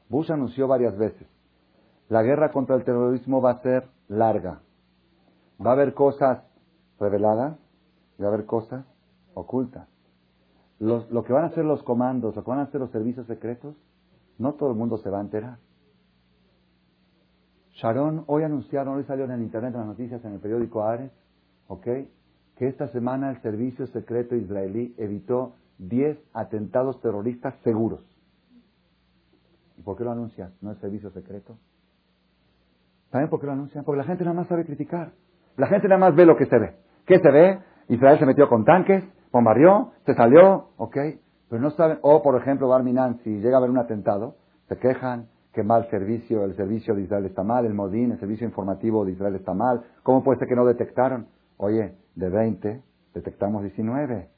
[0.09, 1.27] Bush anunció varias veces,
[2.09, 4.61] la guerra contra el terrorismo va a ser larga.
[5.65, 6.43] Va a haber cosas
[7.01, 7.59] reveladas
[8.19, 8.85] y va a haber cosas
[9.35, 9.89] ocultas
[10.83, 13.77] lo que van a hacer los comandos, lo que van a hacer los servicios secretos,
[14.39, 15.59] no todo el mundo se va a enterar.
[17.75, 21.11] Sharon, hoy anunciaron, hoy salió en el internet, en las noticias, en el periódico Ares,
[21.69, 21.85] ¿ok?
[22.57, 28.01] Que esta semana el servicio secreto israelí evitó 10 atentados terroristas seguros.
[29.79, 30.53] ¿Y por qué lo anuncian?
[30.61, 31.57] ¿No es servicio secreto?
[33.11, 33.85] ¿Saben por qué lo anuncian?
[33.85, 35.13] Porque la gente nada más sabe criticar.
[35.57, 36.77] La gente nada más ve lo que se ve.
[37.07, 37.59] ¿Qué se ve?
[37.89, 40.97] Israel se metió con tanques, bombardeó, se salió, ¿ok?
[41.53, 44.37] Pero no saben, o por ejemplo, Barminan, si llega a haber un atentado,
[44.69, 48.47] se quejan que mal servicio, el servicio de Israel está mal, el Modín, el servicio
[48.47, 51.27] informativo de Israel está mal, ¿cómo puede ser que no detectaron?
[51.59, 52.83] Oye, de 20
[53.13, 54.31] detectamos 19,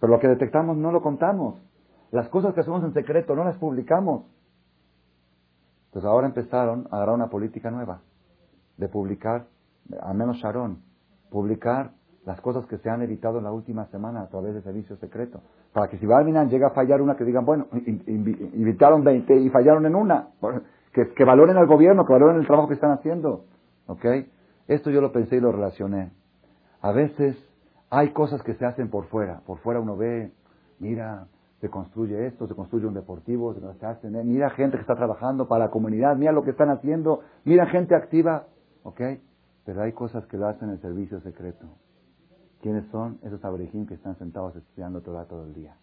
[0.00, 1.60] pero lo que detectamos no lo contamos,
[2.10, 4.24] las cosas que hacemos en secreto no las publicamos.
[5.88, 8.00] Entonces ahora empezaron a agarrar una política nueva,
[8.78, 9.44] de publicar,
[10.00, 10.78] al menos Sharon,
[11.28, 11.90] publicar
[12.26, 15.40] las cosas que se han evitado en la última semana a través de servicio secreto.
[15.72, 19.86] Para que si Balminan llega a fallar una, que digan, bueno, invitaron 20 y fallaron
[19.86, 20.30] en una.
[20.92, 23.44] Que, que valoren al gobierno, que valoren el trabajo que están haciendo.
[23.86, 24.04] ¿Ok?
[24.66, 26.10] Esto yo lo pensé y lo relacioné.
[26.80, 27.36] A veces
[27.90, 29.42] hay cosas que se hacen por fuera.
[29.46, 30.32] Por fuera uno ve,
[30.80, 31.28] mira,
[31.60, 35.66] se construye esto, se construye un deportivo, se hace, mira gente que está trabajando para
[35.66, 38.46] la comunidad, mira lo que están haciendo, mira gente activa.
[38.82, 39.00] ¿Ok?
[39.64, 41.66] Pero hay cosas que lo hacen en el servicio secreto.
[42.66, 45.76] ¿Quiénes son esos abrejín que están sentados estudiando Torah todo el día?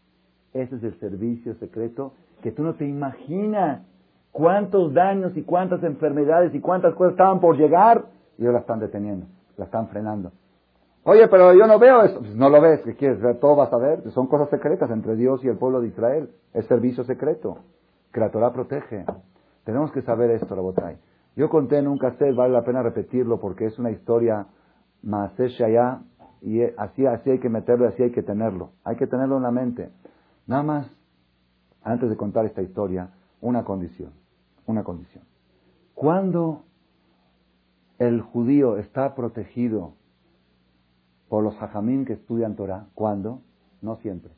[0.51, 2.11] Ese es el servicio secreto
[2.41, 3.84] que tú no te imaginas
[4.34, 8.07] cuántos daños y cuántas enfermedades y cuántas cosas estaban por llegar
[8.38, 10.34] y ahora la están deteniendo, la están frenando.
[11.05, 12.19] Oye, pero yo no veo eso.
[12.19, 13.39] Pues no lo ves, ¿qué quieres ver?
[13.39, 14.01] Todo vas a ver.
[14.11, 16.31] Son cosas secretas entre Dios y el pueblo de Israel.
[16.53, 17.59] Es servicio secreto
[18.11, 19.05] que la Torah protege.
[19.63, 20.97] Tenemos que saber esto, Rabotay.
[21.38, 24.47] Yo conté en un cassette, vale la pena repetirlo porque es una historia
[25.01, 26.01] más allá
[26.43, 28.71] y así, así hay que meterlo, así hay que tenerlo.
[28.83, 29.89] Hay que tenerlo en la mente.
[30.45, 30.91] Nada más,
[31.81, 34.11] antes de contar esta historia, una condición.
[34.65, 35.23] Una condición.
[35.95, 36.65] Cuando
[37.97, 39.93] el judío está protegido
[41.29, 43.41] por los hajamim que estudian Torah, ¿cuándo?
[43.81, 44.33] No siempre.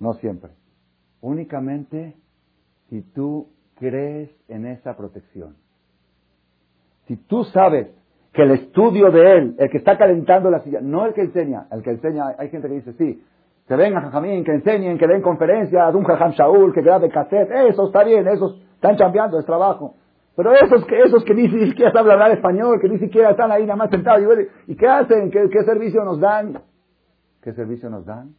[0.00, 0.52] No siempre.
[1.22, 2.14] Únicamente
[2.90, 5.56] si tú crees en esa protección.
[7.06, 7.88] Si tú sabes
[8.34, 11.68] que el estudio de él, el que está calentando la silla, no el que enseña,
[11.70, 13.22] el que enseña, hay gente que dice, sí,
[13.68, 17.86] que vengan jajamín, que enseñen, que den conferencias, un jajam Shaul, que grabe cassette, eso
[17.86, 19.94] está bien, esos están cambiando, es trabajo.
[20.36, 23.62] Pero esos que, esos que ni siquiera saben hablar español, que ni siquiera están ahí
[23.62, 24.20] nada más sentados,
[24.66, 25.30] y, qué hacen?
[25.30, 26.60] ¿Qué, ¿Qué servicio nos dan?
[27.40, 28.34] ¿Qué servicio nos dan?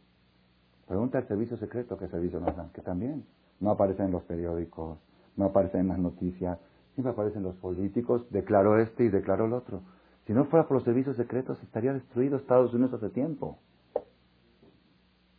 [0.86, 2.68] Pregunta el servicio secreto, ¿qué servicio nos dan?
[2.74, 3.24] Que también
[3.60, 4.98] no aparecen en los periódicos,
[5.36, 6.58] no aparecen en las noticias,
[6.96, 9.82] Siempre aparecen los políticos, declaró este y declaró el otro.
[10.26, 13.58] Si no fuera por los servicios secretos, estaría destruido Estados Unidos hace tiempo.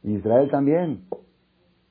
[0.04, 1.08] Israel también.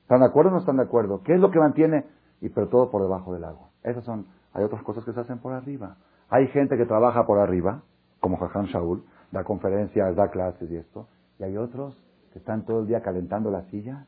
[0.03, 1.21] ¿Están de acuerdo o no están de acuerdo?
[1.21, 2.05] ¿Qué es lo que mantiene?
[2.39, 3.69] Y pero todo por debajo del agua.
[3.83, 5.97] Esas son hay otras cosas que se hacen por arriba.
[6.29, 7.83] Hay gente que trabaja por arriba,
[8.21, 9.03] como Jajam Shaul,
[9.33, 11.09] da conferencias, da clases y esto,
[11.39, 12.01] y hay otros
[12.31, 14.07] que están todo el día calentando la silla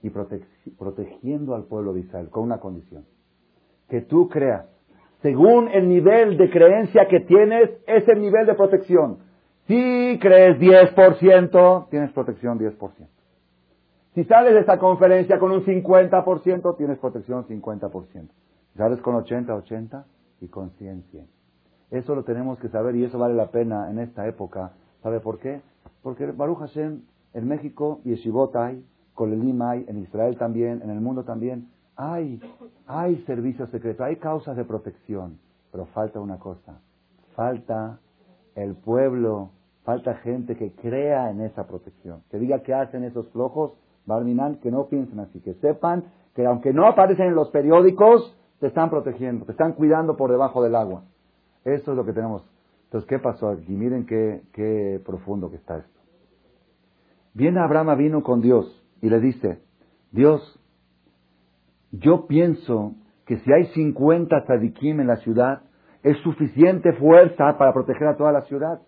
[0.00, 3.04] y protegiendo al pueblo de Israel con una condición.
[3.92, 4.64] Que tú creas,
[5.20, 9.18] según el nivel de creencia que tienes, es el nivel de protección.
[9.66, 12.78] Si crees 10%, tienes protección 10%.
[14.14, 18.28] Si sales de esta conferencia con un 50%, tienes protección 50%.
[18.72, 20.06] Si sales con 80, 80
[20.40, 21.26] y con 100, 100.
[21.90, 24.72] Eso lo tenemos que saber y eso vale la pena en esta época.
[25.02, 25.60] ¿Sabe por qué?
[26.02, 27.02] Porque Baruch Hashem,
[27.34, 32.40] en México, Yeshivot hay, Kolelim hay, en Israel también, en el mundo también, hay,
[32.86, 35.38] hay servicios secretos, hay causas de protección,
[35.70, 36.80] pero falta una cosa,
[37.34, 37.98] falta
[38.54, 39.50] el pueblo,
[39.84, 43.72] falta gente que crea en esa protección, que diga que hacen esos flojos,
[44.04, 48.68] Barminan, que no piensen así, que sepan que aunque no aparecen en los periódicos, te
[48.68, 51.04] están protegiendo, te están cuidando por debajo del agua.
[51.64, 52.42] Eso es lo que tenemos.
[52.84, 53.72] Entonces, ¿qué pasó aquí?
[53.72, 56.00] Miren qué, qué profundo que está esto.
[57.34, 59.62] Viene Abraham vino con Dios y le dice,
[60.10, 60.60] Dios,
[61.92, 62.94] yo pienso
[63.26, 65.62] que si hay 50 tzadikim en la ciudad,
[66.02, 68.80] es suficiente fuerza para proteger a toda la ciudad.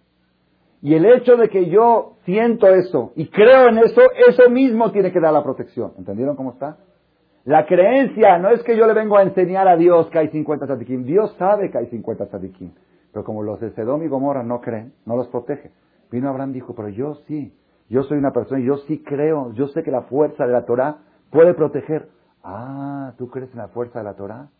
[0.82, 5.12] Y el hecho de que yo siento eso y creo en eso, eso mismo tiene
[5.12, 5.92] que dar la protección.
[5.96, 6.78] ¿Entendieron cómo está?
[7.44, 10.66] La creencia no es que yo le vengo a enseñar a Dios que hay 50
[10.66, 11.04] tzadikim.
[11.04, 12.72] Dios sabe que hay 50 tzadikim.
[13.12, 15.70] Pero como los de Sedom y Gomorra no creen, no los protege.
[16.10, 17.54] Vino Abraham y dijo, pero yo sí.
[17.88, 19.52] Yo soy una persona yo sí creo.
[19.52, 20.98] Yo sé que la fuerza de la Torah
[21.30, 22.08] puede proteger.
[22.44, 24.50] Ah, ¿tú crees en la fuerza de la Torah?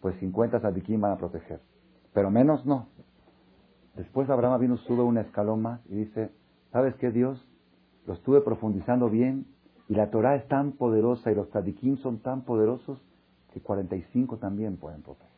[0.00, 1.60] Pues 50 tzadikim van a proteger.
[2.12, 2.86] Pero menos no.
[3.96, 6.30] Después Abraham vino, sube un escalón más y dice,
[6.70, 7.44] ¿sabes qué Dios?
[8.06, 9.46] Lo estuve profundizando bien
[9.88, 13.02] y la Torah es tan poderosa y los tzadikim son tan poderosos
[13.52, 15.30] que 45 también pueden proteger.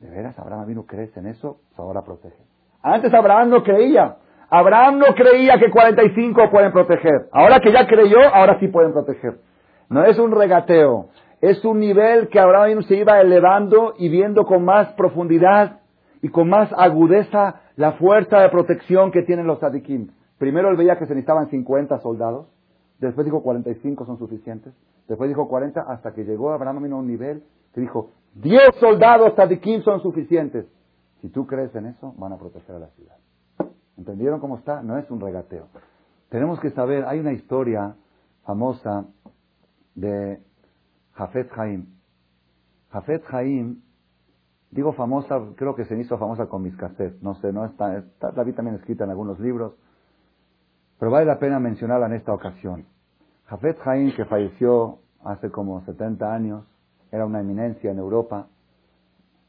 [0.00, 1.60] ¿De veras Abraham vino crees en eso?
[1.68, 2.42] Pues ahora protege.
[2.82, 4.16] Antes Abraham no creía.
[4.50, 7.28] Abraham no creía que 45 pueden proteger.
[7.32, 9.47] Ahora que ya creyó, ahora sí pueden proteger.
[9.88, 11.08] No es un regateo.
[11.40, 15.80] Es un nivel que Abraham se iba elevando y viendo con más profundidad
[16.20, 20.10] y con más agudeza la fuerza de protección que tienen los tzadikim.
[20.36, 22.48] Primero él veía que se necesitaban 50 soldados,
[22.98, 24.74] después dijo 45 son suficientes,
[25.06, 29.82] después dijo 40 hasta que llegó Abraham a un nivel que dijo 10 soldados tzadikim
[29.82, 30.66] son suficientes.
[31.20, 33.16] Si tú crees en eso, van a proteger a la ciudad.
[33.96, 34.82] ¿Entendieron cómo está?
[34.82, 35.66] No es un regateo.
[36.28, 37.94] Tenemos que saber, hay una historia
[38.44, 39.04] famosa
[40.00, 40.40] de
[41.14, 41.86] Jafet Haim.
[42.90, 43.82] Jafet Haim
[44.70, 47.22] Digo famosa, creo que se hizo famosa con mis cassettes.
[47.22, 49.74] No sé, no está, está, la vi también escrita en algunos libros.
[50.98, 52.84] Pero vale la pena mencionarla en esta ocasión.
[53.46, 56.64] Jafet Haim, que falleció hace como 70 años,
[57.10, 58.48] era una eminencia en Europa.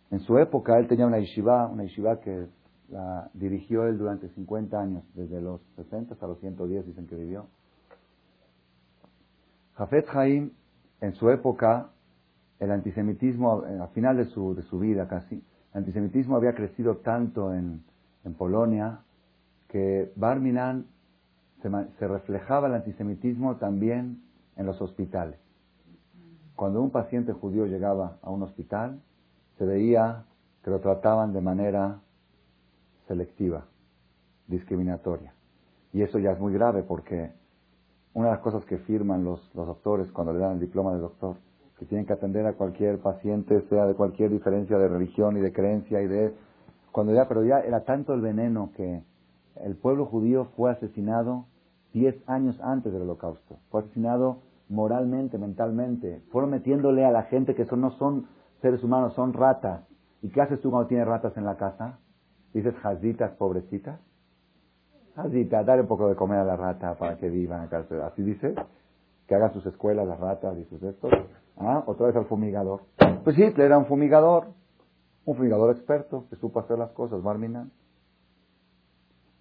[0.10, 2.48] En su época él tenía una yeshiva, una yeshiva que
[2.88, 7.48] la dirigió él durante 50 años, desde los 60 hasta los 110 dicen que vivió.
[9.80, 10.52] Jafet Haim,
[11.00, 11.92] en su época,
[12.60, 17.82] el antisemitismo, eh, al final de su, vida casi, el antisemitismo había crecido tanto en,
[18.26, 19.00] en Polonia
[19.70, 20.86] que Barminan
[21.62, 24.22] se, se reflejaba el antisemitismo también
[24.58, 25.40] en los hospitales.
[26.58, 29.00] Cuando un paciente judío llegaba a un hospital,
[29.58, 30.26] se veía
[30.62, 32.02] que lo trataban de manera
[33.08, 33.64] selectiva,
[34.48, 35.34] discriminatoria.
[35.94, 37.32] Y eso ya es muy grave porque
[38.20, 41.00] una de las cosas que firman los, los doctores cuando le dan el diploma de
[41.00, 41.38] doctor
[41.78, 45.54] que tienen que atender a cualquier paciente, sea de cualquier diferencia de religión y de
[45.54, 46.36] creencia y de...
[46.92, 49.02] Cuando ya, pero ya era tanto el veneno que
[49.64, 51.46] el pueblo judío fue asesinado
[51.94, 53.60] diez años antes del holocausto.
[53.70, 56.22] Fue asesinado moralmente, mentalmente.
[56.30, 58.28] Fueron metiéndole a la gente que son, no son
[58.62, 59.88] seres humanos, son ratas.
[60.22, 62.00] ¿Y qué haces tú cuando tienes ratas en la casa?
[62.54, 64.02] Dices, jazitas, pobrecitas.
[65.24, 67.70] Jazita, dale un poco de comer a la rata para que vivan.
[68.04, 68.56] Así dice,
[69.28, 71.12] que hagan sus escuelas las ratas y sus estos.
[71.58, 71.84] ¿Ah?
[71.86, 72.82] Otra vez al fumigador.
[73.24, 74.48] Pues sí, era un fumigador,
[75.26, 77.72] un fumigador experto que supo hacer las cosas, Barminan.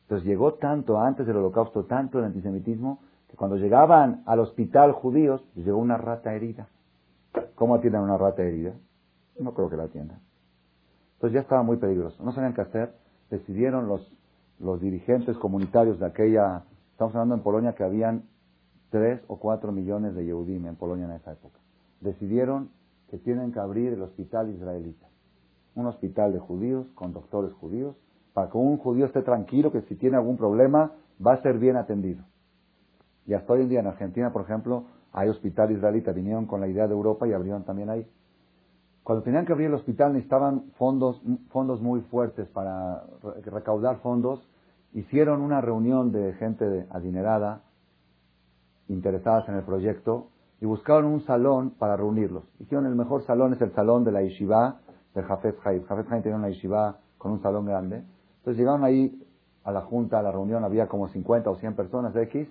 [0.03, 5.45] Entonces llegó tanto antes del holocausto, tanto el antisemitismo, que cuando llegaban al hospital judíos,
[5.55, 6.69] llegó una rata herida.
[7.55, 8.73] ¿Cómo atienden una rata herida?
[9.39, 10.19] No creo que la atiendan.
[11.15, 12.23] Entonces ya estaba muy peligroso.
[12.25, 12.95] No sabían qué hacer.
[13.31, 14.18] Decidieron los,
[14.61, 18.25] los dirigentes comunitarios de aquella, estamos hablando en Polonia que habían
[18.91, 21.59] tres o cuatro millones de Yehudim en Polonia en esa época
[22.01, 22.71] decidieron
[23.11, 25.07] que tienen que abrir el hospital israelita.
[25.75, 27.97] Un hospital de judíos, con doctores judíos,
[28.33, 30.93] para que un judío esté tranquilo que si tiene algún problema
[31.25, 32.25] va a ser bien atendido.
[33.27, 36.69] Y hasta hoy en día en Argentina, por ejemplo, hay hospital israelita, vinieron con la
[36.69, 38.07] idea de Europa y abrieron también ahí.
[39.09, 43.05] Cuando tenían que abrir el hospital necesitaban fondos, fondos muy fuertes para
[43.43, 44.47] recaudar fondos.
[44.93, 47.63] Hicieron una reunión de gente adinerada,
[48.87, 50.29] interesadas en el proyecto,
[50.61, 52.45] y buscaron un salón para reunirlos.
[52.59, 54.81] Hicieron el mejor salón, es el salón de la yeshiva
[55.15, 55.85] de Jafet Haim.
[55.85, 58.05] Jafet Haim tenía una yeshiva con un salón grande.
[58.41, 59.27] Entonces llegaron ahí
[59.65, 62.47] a la junta, a la reunión, había como 50 o 100 personas X,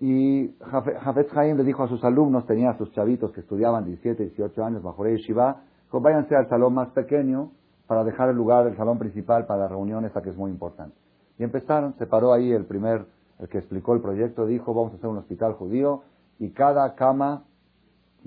[0.00, 4.24] y Jafet Haim le dijo a sus alumnos, tenía a sus chavitos que estudiaban 17,
[4.24, 7.52] 18 años bajo el Shiva, dijo, váyanse al salón más pequeño
[7.86, 10.94] para dejar el lugar del salón principal para la reunión esa que es muy importante.
[11.38, 13.06] Y empezaron, se paró ahí el primer,
[13.38, 16.02] el que explicó el proyecto, dijo, vamos a hacer un hospital judío
[16.38, 17.44] y cada cama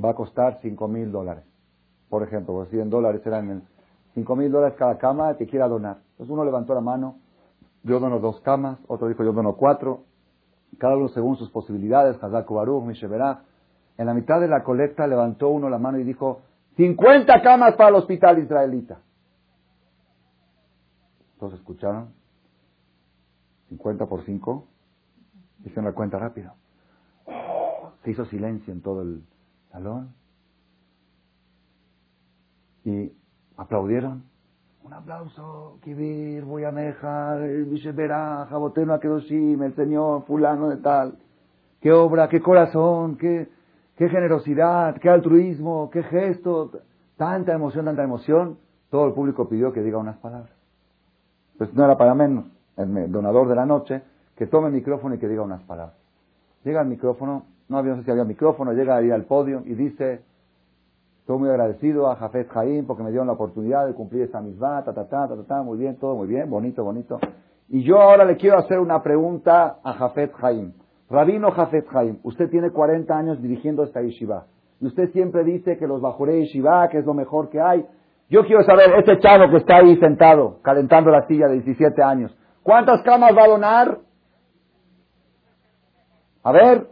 [0.04, 1.44] va a costar 5 mil dólares.
[2.10, 3.64] Por ejemplo, pues 100 dólares eran
[4.16, 5.98] 5 mil dólares cada cama que quiera donar.
[6.12, 7.18] Entonces uno levantó la mano,
[7.84, 10.04] yo dono dos camas, otro dijo yo dono cuatro,
[10.78, 12.86] cada uno según sus posibilidades, Hazak Baruch.
[13.98, 16.42] En la mitad de la colecta levantó uno la mano y dijo,
[16.78, 19.00] 50 camas para el hospital israelita.
[21.38, 22.14] Todos escucharon,
[23.70, 24.68] 50 por 5,
[25.66, 26.54] hicieron la cuenta rápido.
[28.04, 29.24] se hizo silencio en todo el
[29.72, 30.14] salón
[32.86, 33.12] y
[33.58, 34.24] aplaudieron.
[34.84, 41.18] Un aplauso, Kibir, voy a dejar, Visebera, Jaboteno Akedoshim, el Señor, fulano de tal.
[41.82, 43.50] Qué obra, qué corazón, qué,
[43.98, 46.72] qué generosidad, qué altruismo, qué gesto,
[47.18, 48.58] tanta emoción, tanta emoción.
[48.90, 50.52] Todo el público pidió que diga unas palabras.
[51.58, 52.46] Pues no era para menos,
[52.78, 54.02] el donador de la noche,
[54.36, 55.96] que tome el micrófono y que diga unas palabras.
[56.64, 59.76] Llega al micrófono, no había, no sé si había micrófono, llega ahí al podio y
[59.76, 60.22] dice,
[61.30, 64.84] Estoy muy agradecido a Jafet Jaim porque me dieron la oportunidad de cumplir esa misma,
[64.84, 67.20] ta, ta, ta, ta, ta, muy bien, todo muy bien, bonito, bonito.
[67.68, 70.74] Y yo ahora le quiero hacer una pregunta a Jafet Jaim.
[71.08, 74.48] Rabino Jafet Jaim, usted tiene 40 años dirigiendo esta yeshiva.
[74.82, 77.86] Y usted siempre dice que los bajuré yeshiva, que es lo mejor que hay.
[78.28, 82.36] Yo quiero saber, este chavo que está ahí sentado, calentando la silla de 17 años,
[82.64, 84.00] ¿cuántas camas va a donar?
[86.42, 86.88] A ver,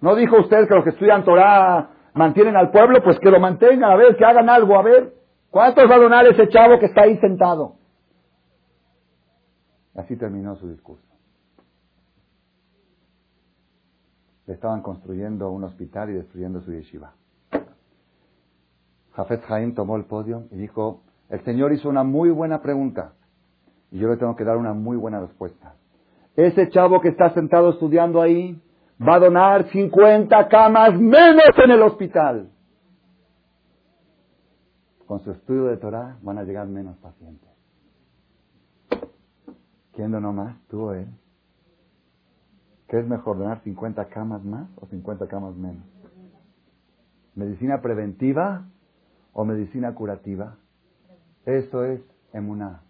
[0.00, 3.90] ¿no dijo usted que los que estudian Torah mantienen al pueblo, pues que lo mantengan,
[3.90, 5.14] a ver, que hagan algo, a ver,
[5.50, 7.76] ¿cuántos va a donar ese chavo que está ahí sentado?
[9.94, 11.06] Así terminó su discurso.
[14.46, 17.14] Le estaban construyendo un hospital y destruyendo su yeshiva.
[19.12, 23.12] Jafet Haim tomó el podio y dijo, el Señor hizo una muy buena pregunta
[23.90, 25.74] y yo le tengo que dar una muy buena respuesta.
[26.34, 28.60] Ese chavo que está sentado estudiando ahí,
[29.00, 32.50] va a donar 50 camas menos en el hospital.
[35.06, 37.50] Con su estudio de Torah van a llegar menos pacientes.
[39.92, 40.56] ¿Quién donó más?
[40.68, 41.06] ¿Tú o él?
[42.88, 45.84] ¿Qué es mejor, donar 50 camas más o 50 camas menos?
[47.34, 48.66] ¿Medicina preventiva
[49.32, 50.56] o medicina curativa?
[51.44, 52.00] Eso es
[52.32, 52.82] emuná.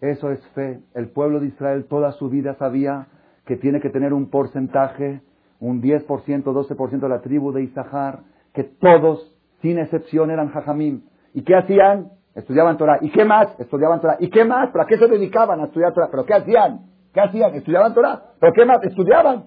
[0.00, 0.82] Eso es fe.
[0.94, 3.08] El pueblo de Israel toda su vida sabía
[3.46, 5.22] que tiene que tener un porcentaje
[5.64, 6.06] un 10%,
[6.44, 8.20] 12% de la tribu de Isahar,
[8.52, 11.04] que todos, sin excepción, eran jajamim.
[11.32, 12.10] ¿Y qué hacían?
[12.34, 12.98] Estudiaban Torah.
[13.00, 13.48] ¿Y qué más?
[13.58, 14.16] Estudiaban Torah.
[14.20, 14.70] ¿Y qué más?
[14.70, 16.08] ¿Para qué se dedicaban a estudiar Torah?
[16.10, 16.86] ¿Pero qué hacían?
[17.14, 17.54] ¿Qué hacían?
[17.54, 18.22] ¿Estudiaban Torah?
[18.38, 18.82] ¿Pero qué más?
[18.82, 19.46] ¿Estudiaban?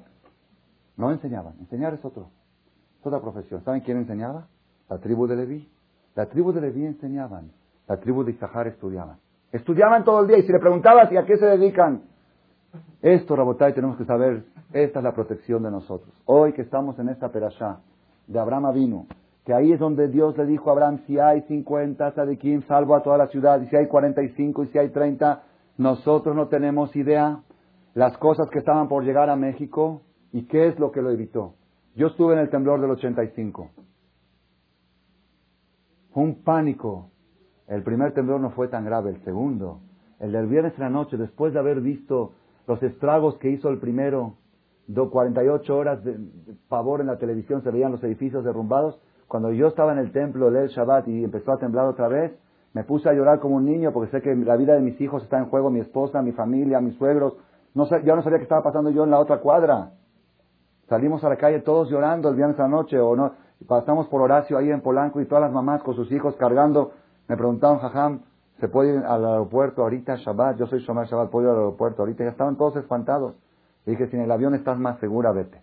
[0.95, 1.53] No enseñaban.
[1.59, 2.32] Enseñar es otro.
[3.03, 3.63] Otra profesión.
[3.63, 4.47] ¿Saben quién enseñaba?
[4.89, 5.70] La tribu de Leví.
[6.15, 7.51] La tribu de Leví enseñaban.
[7.88, 9.18] La tribu de Isahar estudiaban.
[9.51, 12.01] Estudiaban todo el día y si le preguntabas ¿y a qué se dedican?
[13.01, 16.13] Esto, Rabotay, tenemos que saber, esta es la protección de nosotros.
[16.26, 17.80] Hoy que estamos en esta perashá
[18.28, 19.05] de Abraham vino,
[19.45, 23.03] que ahí es donde Dios le dijo a Abraham, si hay 50 quién salvo a
[23.03, 25.43] toda la ciudad, y si hay 45 y si hay 30,
[25.78, 27.43] nosotros no tenemos idea
[27.93, 30.01] las cosas que estaban por llegar a México
[30.32, 31.53] y qué es lo que lo evitó.
[31.95, 33.70] Yo estuve en el temblor del 85.
[36.11, 37.09] Fue un pánico.
[37.68, 39.82] El primer temblor no fue tan grave, el segundo,
[40.20, 42.34] el del viernes en la noche, después de haber visto
[42.68, 44.36] los estragos que hizo el primero,
[44.88, 46.18] do 48 horas de,
[46.70, 48.99] pavor en la televisión, se veían los edificios derrumbados.
[49.28, 52.38] Cuando yo estaba en el templo, el Shabbat, y empezó a temblar otra vez,
[52.74, 55.24] me puse a llorar como un niño porque sé que la vida de mis hijos
[55.24, 57.34] está en juego, mi esposa, mi familia, mis suegros.
[57.74, 59.91] No sé, yo no sabía qué estaba pasando yo en la otra cuadra.
[60.88, 63.34] Salimos a la calle todos llorando el viernes a la noche, o no,
[63.68, 66.91] pasamos por Horacio ahí en Polanco y todas las mamás con sus hijos cargando.
[67.28, 68.22] Me preguntaban, jajam,
[68.60, 70.58] ¿Se puede ir al aeropuerto ahorita, Shabbat?
[70.58, 72.24] Yo soy Shomer Shabbat, ¿puedo ir al aeropuerto ahorita?
[72.24, 73.36] Ya estaban todos espantados.
[73.86, 75.62] Le dije, si en el avión estás más segura, vete.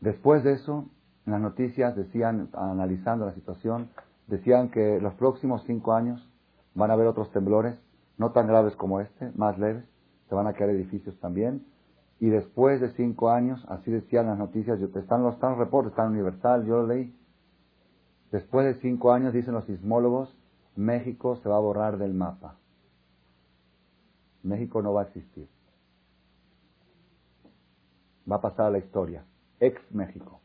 [0.00, 0.86] Después de eso,
[1.26, 3.90] en las noticias decían, analizando la situación,
[4.28, 6.26] decían que los próximos cinco años
[6.74, 7.76] van a haber otros temblores,
[8.16, 9.84] no tan graves como este, más leves,
[10.28, 11.66] se van a caer edificios también,
[12.20, 16.64] y después de cinco años, así decían las noticias, están los, están reportes, están Universal,
[16.64, 17.14] yo lo leí,
[18.30, 20.34] Después de cinco años, dicen los sismólogos,
[20.76, 22.56] México se va a borrar del mapa.
[24.42, 25.48] México no va a existir.
[28.30, 29.24] Va a pasar a la historia.
[29.60, 30.40] Ex México.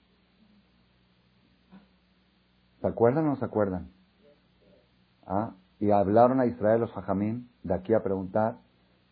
[2.82, 3.92] ¿Se acuerdan o no se acuerdan?
[5.26, 5.56] ¿Ah?
[5.80, 8.58] Y hablaron a Israel los hajamim de aquí a preguntar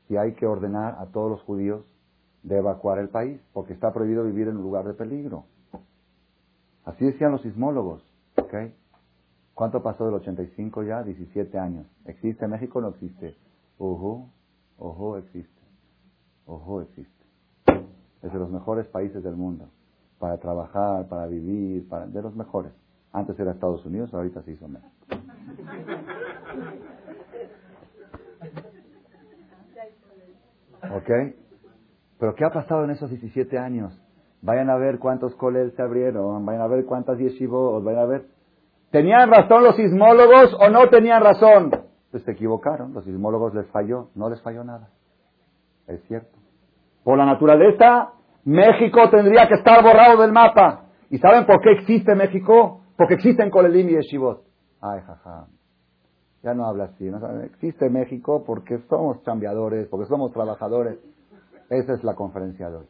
[0.07, 1.85] si hay que ordenar a todos los judíos
[2.43, 5.45] de evacuar el país, porque está prohibido vivir en un lugar de peligro.
[6.83, 8.03] Así decían los sismólogos.
[8.51, 8.75] ¿Okay?
[9.53, 11.03] ¿Cuánto pasó del 85 ya?
[11.03, 11.85] 17 años.
[12.05, 13.35] ¿Existe México o no existe?
[13.77, 14.29] Ojo,
[14.77, 15.61] ojo, existe.
[16.45, 17.25] Ojo, existe.
[18.21, 19.69] Es de los mejores países del mundo.
[20.19, 22.73] Para trabajar, para vivir, para, de los mejores.
[23.11, 24.89] Antes era Estados Unidos, ahorita se hizo México.
[30.93, 31.09] ¿Ok?
[32.19, 33.99] Pero ¿qué ha pasado en esos 17 años?
[34.41, 38.40] Vayan a ver cuántos coles se abrieron, vayan a ver cuántas yeshivot, vayan a ver.
[38.91, 41.71] ¿Tenían razón los sismólogos o no tenían razón?
[42.11, 44.89] Pues se equivocaron, los sismólogos les falló, no les falló nada.
[45.87, 46.37] Es cierto.
[47.03, 48.11] Por la naturaleza,
[48.43, 50.85] México tendría que estar borrado del mapa.
[51.09, 52.81] ¿Y saben por qué existe México?
[52.97, 54.43] Porque existen Kolelim y Yeshivot.
[54.81, 55.47] Ay, jaja.
[56.43, 57.05] Ya no habla así.
[57.05, 57.41] ¿no?
[57.41, 60.99] Existe México porque somos chambeadores, porque somos trabajadores.
[61.69, 62.87] Esa es la conferencia de hoy.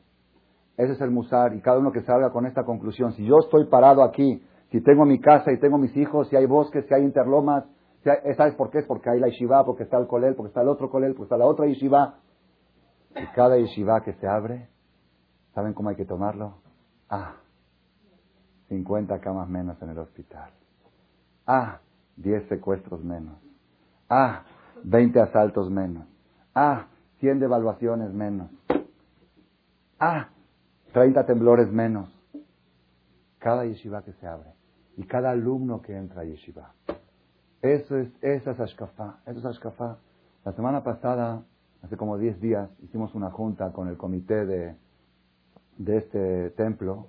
[0.78, 3.14] Ese es el musar y cada uno que salga con esta conclusión.
[3.14, 4.41] Si yo estoy parado aquí,
[4.72, 7.65] si tengo mi casa y tengo mis hijos, si hay bosques, si hay interlomas,
[8.38, 8.80] ¿sabes por qué?
[8.80, 11.26] Es porque hay la yeshiva, porque está el colel, porque está el otro colel, porque
[11.26, 12.19] está la otra yeshiva.
[13.13, 14.69] Y cada yeshiva que se abre,
[15.53, 16.61] ¿saben cómo hay que tomarlo?
[17.09, 17.36] Ah,
[18.69, 20.51] 50 camas menos en el hospital.
[21.45, 21.82] Ah,
[22.15, 23.38] 10 secuestros menos.
[24.07, 24.45] Ah,
[24.86, 26.07] 20 asaltos menos.
[26.55, 26.88] Ah,
[27.19, 28.49] 100 devaluaciones menos.
[29.99, 30.30] Ah,
[30.93, 32.09] 30 temblores menos.
[33.38, 34.61] Cada yeshiva que se abre
[34.97, 36.73] y cada alumno que entra a yeshiva.
[37.61, 39.19] Eso es, esa es Ashkafá.
[39.25, 39.97] Eso es Ashkafá.
[40.43, 41.43] La semana pasada,
[41.83, 44.75] hace como 10 días, hicimos una junta con el comité de,
[45.77, 47.07] de este templo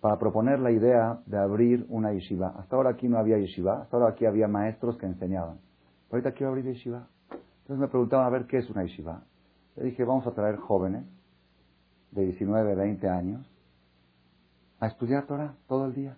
[0.00, 2.54] para proponer la idea de abrir una yeshiva.
[2.58, 5.58] Hasta ahora aquí no había yeshiva, hasta ahora aquí había maestros que enseñaban.
[6.10, 7.08] Ahorita quiero abrir yeshiva.
[7.62, 9.24] Entonces me preguntaban a ver qué es una yeshiva.
[9.76, 11.04] Le dije, vamos a traer jóvenes
[12.10, 13.50] de 19, 20 años
[14.78, 16.16] a estudiar Torah todo el día.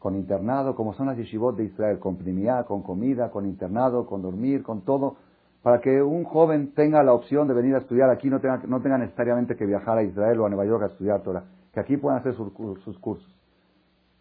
[0.00, 4.20] Con internado, como son las yeshivot de Israel, con primía, con comida, con internado, con
[4.20, 5.14] dormir, con todo,
[5.62, 8.80] para que un joven tenga la opción de venir a estudiar aquí, no tenga, no
[8.80, 11.96] tenga necesariamente que viajar a Israel o a Nueva York a estudiar Torah que aquí
[11.96, 13.36] puedan hacer sus, cursos.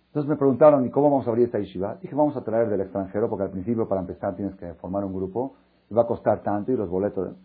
[0.08, 1.98] Entonces me preguntaron, ¿y cómo vamos a abrir esta yeshiva?
[2.02, 5.14] Dije, vamos a traer del extranjero, porque al principio para empezar tienes que formar un
[5.14, 5.56] grupo,
[5.90, 7.36] y va a costar tanto y los boletos.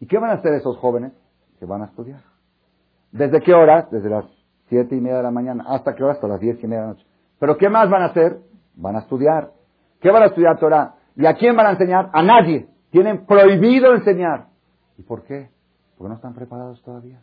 [0.00, 1.12] ¿Y qué van a hacer esos jóvenes?
[1.58, 2.20] Que van a estudiar.
[3.12, 3.90] ¿Desde qué horas?
[3.90, 4.26] Desde las
[4.68, 5.64] siete y media de la mañana.
[5.68, 6.16] ¿Hasta qué horas?
[6.16, 7.06] Hasta las diez y media de la noche.
[7.38, 8.38] ¿Pero qué más van a hacer?
[8.76, 9.50] Van a estudiar.
[10.00, 10.94] ¿Qué van a estudiar Torah?
[11.16, 12.10] ¿Y a quién van a enseñar?
[12.12, 12.68] A nadie.
[12.90, 14.46] Tienen prohibido enseñar.
[14.98, 15.50] ¿Y por qué?
[15.96, 17.20] Porque no están preparados todavía.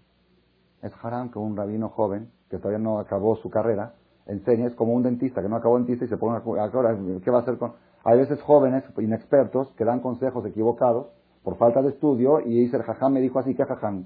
[0.82, 3.94] Es haram que un rabino joven, que todavía no acabó su carrera,
[4.26, 7.40] enseñe, es como un dentista que no acabó dentista y se pone ahora, ¿qué va
[7.40, 7.74] a hacer con...?
[8.04, 11.08] Hay veces jóvenes inexpertos que dan consejos equivocados
[11.44, 14.06] por falta de estudio y dice el jajam me dijo así, ¿qué jajam?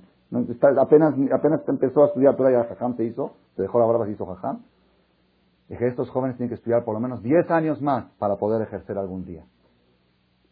[0.77, 4.11] apenas, apenas empezó a estudiar todavía el jajam se hizo, se dejó la barba se
[4.11, 4.63] hizo jajam.
[5.67, 8.97] Dije, estos jóvenes tienen que estudiar por lo menos 10 años más para poder ejercer
[8.97, 9.45] algún día.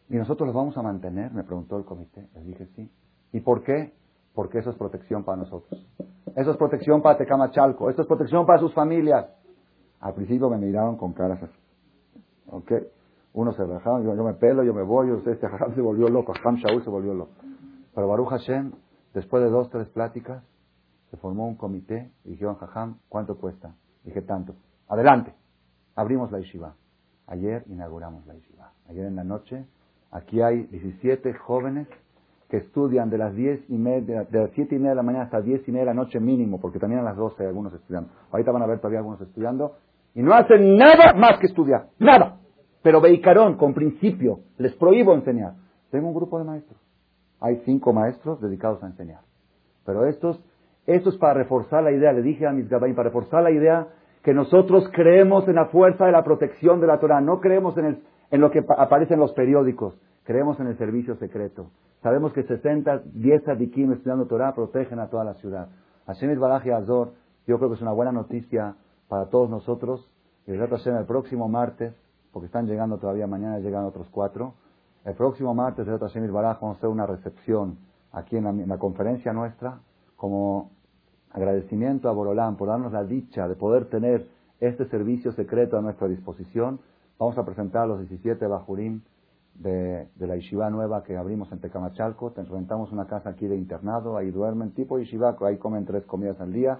[0.08, 1.32] ¿Y nosotros los vamos a mantener?
[1.32, 2.28] Me preguntó el comité.
[2.34, 2.90] Les dije, sí.
[3.32, 3.92] ¿Y por qué?
[4.34, 5.86] porque eso es protección para nosotros.
[6.36, 9.26] Eso es protección para Tecamachalco, eso es protección para sus familias.
[10.00, 11.58] Al principio me miraron con caras así.
[12.48, 12.72] ¿Ok?
[13.32, 16.32] Uno se rajaba, yo, yo, me pelo, yo me voy, este Jajam se volvió loco,
[16.34, 17.32] Jajam Shaul se volvió loco.
[17.94, 18.72] Pero Baruch Hashem,
[19.12, 20.44] después de dos, tres pláticas,
[21.10, 23.74] se formó un comité y dijeron, Jajam, ¿cuánto cuesta?
[24.04, 24.54] Dije, tanto.
[24.88, 25.34] Adelante.
[25.94, 26.74] Abrimos la yeshiva.
[27.26, 28.72] Ayer inauguramos la yeshiva.
[28.88, 29.64] Ayer en la noche,
[30.10, 31.88] aquí hay 17 jóvenes
[32.48, 35.24] que estudian de las diez y media, de las siete y media de la mañana
[35.24, 37.72] hasta diez y media de la noche mínimo, porque también a las doce hay algunos
[37.72, 38.10] estudiando.
[38.30, 39.76] Ahorita van a ver todavía algunos estudiando,
[40.14, 42.38] y no hacen nada más que estudiar, nada.
[42.82, 45.54] Pero Beicarón, con principio, les prohíbo enseñar.
[45.90, 46.78] Tengo un grupo de maestros.
[47.40, 49.22] Hay cinco maestros dedicados a enseñar.
[49.84, 50.40] Pero estos,
[50.86, 53.88] esto es para reforzar la idea, le dije a mis gabaín, para reforzar la idea
[54.24, 57.84] que nosotros creemos en la fuerza de la protección de la Torah, no creemos en,
[57.84, 59.94] el, en lo que aparece en los periódicos,
[60.24, 61.70] creemos en el servicio secreto.
[62.02, 65.68] Sabemos que 60, 10 adikim estudiando Torah protegen a toda la ciudad.
[66.06, 67.12] Hashem Baraj Azor,
[67.46, 68.76] yo creo que es una buena noticia
[69.08, 70.10] para todos nosotros.
[70.46, 71.94] Y el el próximo martes,
[72.32, 74.54] porque están llegando todavía, mañana llegan otros cuatro.
[75.04, 77.78] El próximo martes, el Hashem Baraj, vamos a hacer una recepción
[78.12, 79.80] aquí en la, conferencia nuestra,
[80.16, 80.70] como
[81.34, 84.26] agradecimiento a Borolán por darnos la dicha de poder tener
[84.60, 86.78] este servicio secreto a nuestra disposición.
[87.18, 89.02] Vamos a presentar los 17 bajurim
[89.54, 92.32] de, la yeshiva nueva que abrimos en Tecamachalco.
[92.36, 96.52] Rentamos una casa aquí de internado, ahí duermen, tipo yeshiva, ahí comen tres comidas al
[96.52, 96.78] día.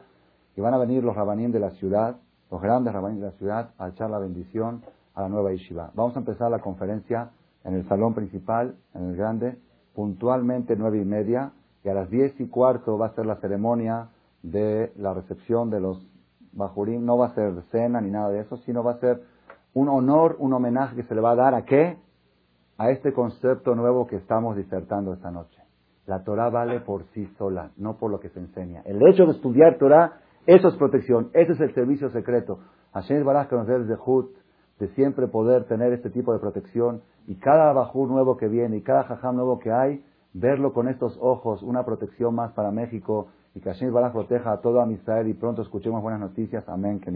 [0.56, 2.16] Y van a venir los rabanín de la ciudad,
[2.48, 4.82] los grandes rabanín de la ciudad, a echar la bendición
[5.14, 5.90] a la nueva yeshiva.
[5.94, 7.30] Vamos a empezar la conferencia
[7.64, 9.58] en el salón principal, en el grande,
[9.94, 11.50] puntualmente nueve y media,
[11.82, 14.10] y a las diez y cuarto va a ser la ceremonia
[14.44, 16.06] de la recepción de los
[16.52, 17.04] bajurín.
[17.04, 19.22] No va a ser cena ni nada de eso, sino va a ser
[19.72, 21.96] un honor, un homenaje que se le va a dar a qué?
[22.76, 25.62] A este concepto nuevo que estamos disertando esta noche.
[26.06, 28.82] La Torah vale por sí sola, no por lo que se enseña.
[28.84, 32.58] El hecho de estudiar Torah, eso es protección, ese es el servicio secreto.
[32.92, 34.36] Hashem Baraj que nos dé de Hut,
[34.78, 38.82] de siempre poder tener este tipo de protección y cada bajú nuevo que viene y
[38.82, 40.04] cada jajam nuevo que hay,
[40.34, 44.60] verlo con estos ojos, una protección más para México y que Hashem Baraj proteja a
[44.60, 46.68] todo Israel y pronto escuchemos buenas noticias.
[46.68, 47.00] Amén.
[47.00, 47.10] Que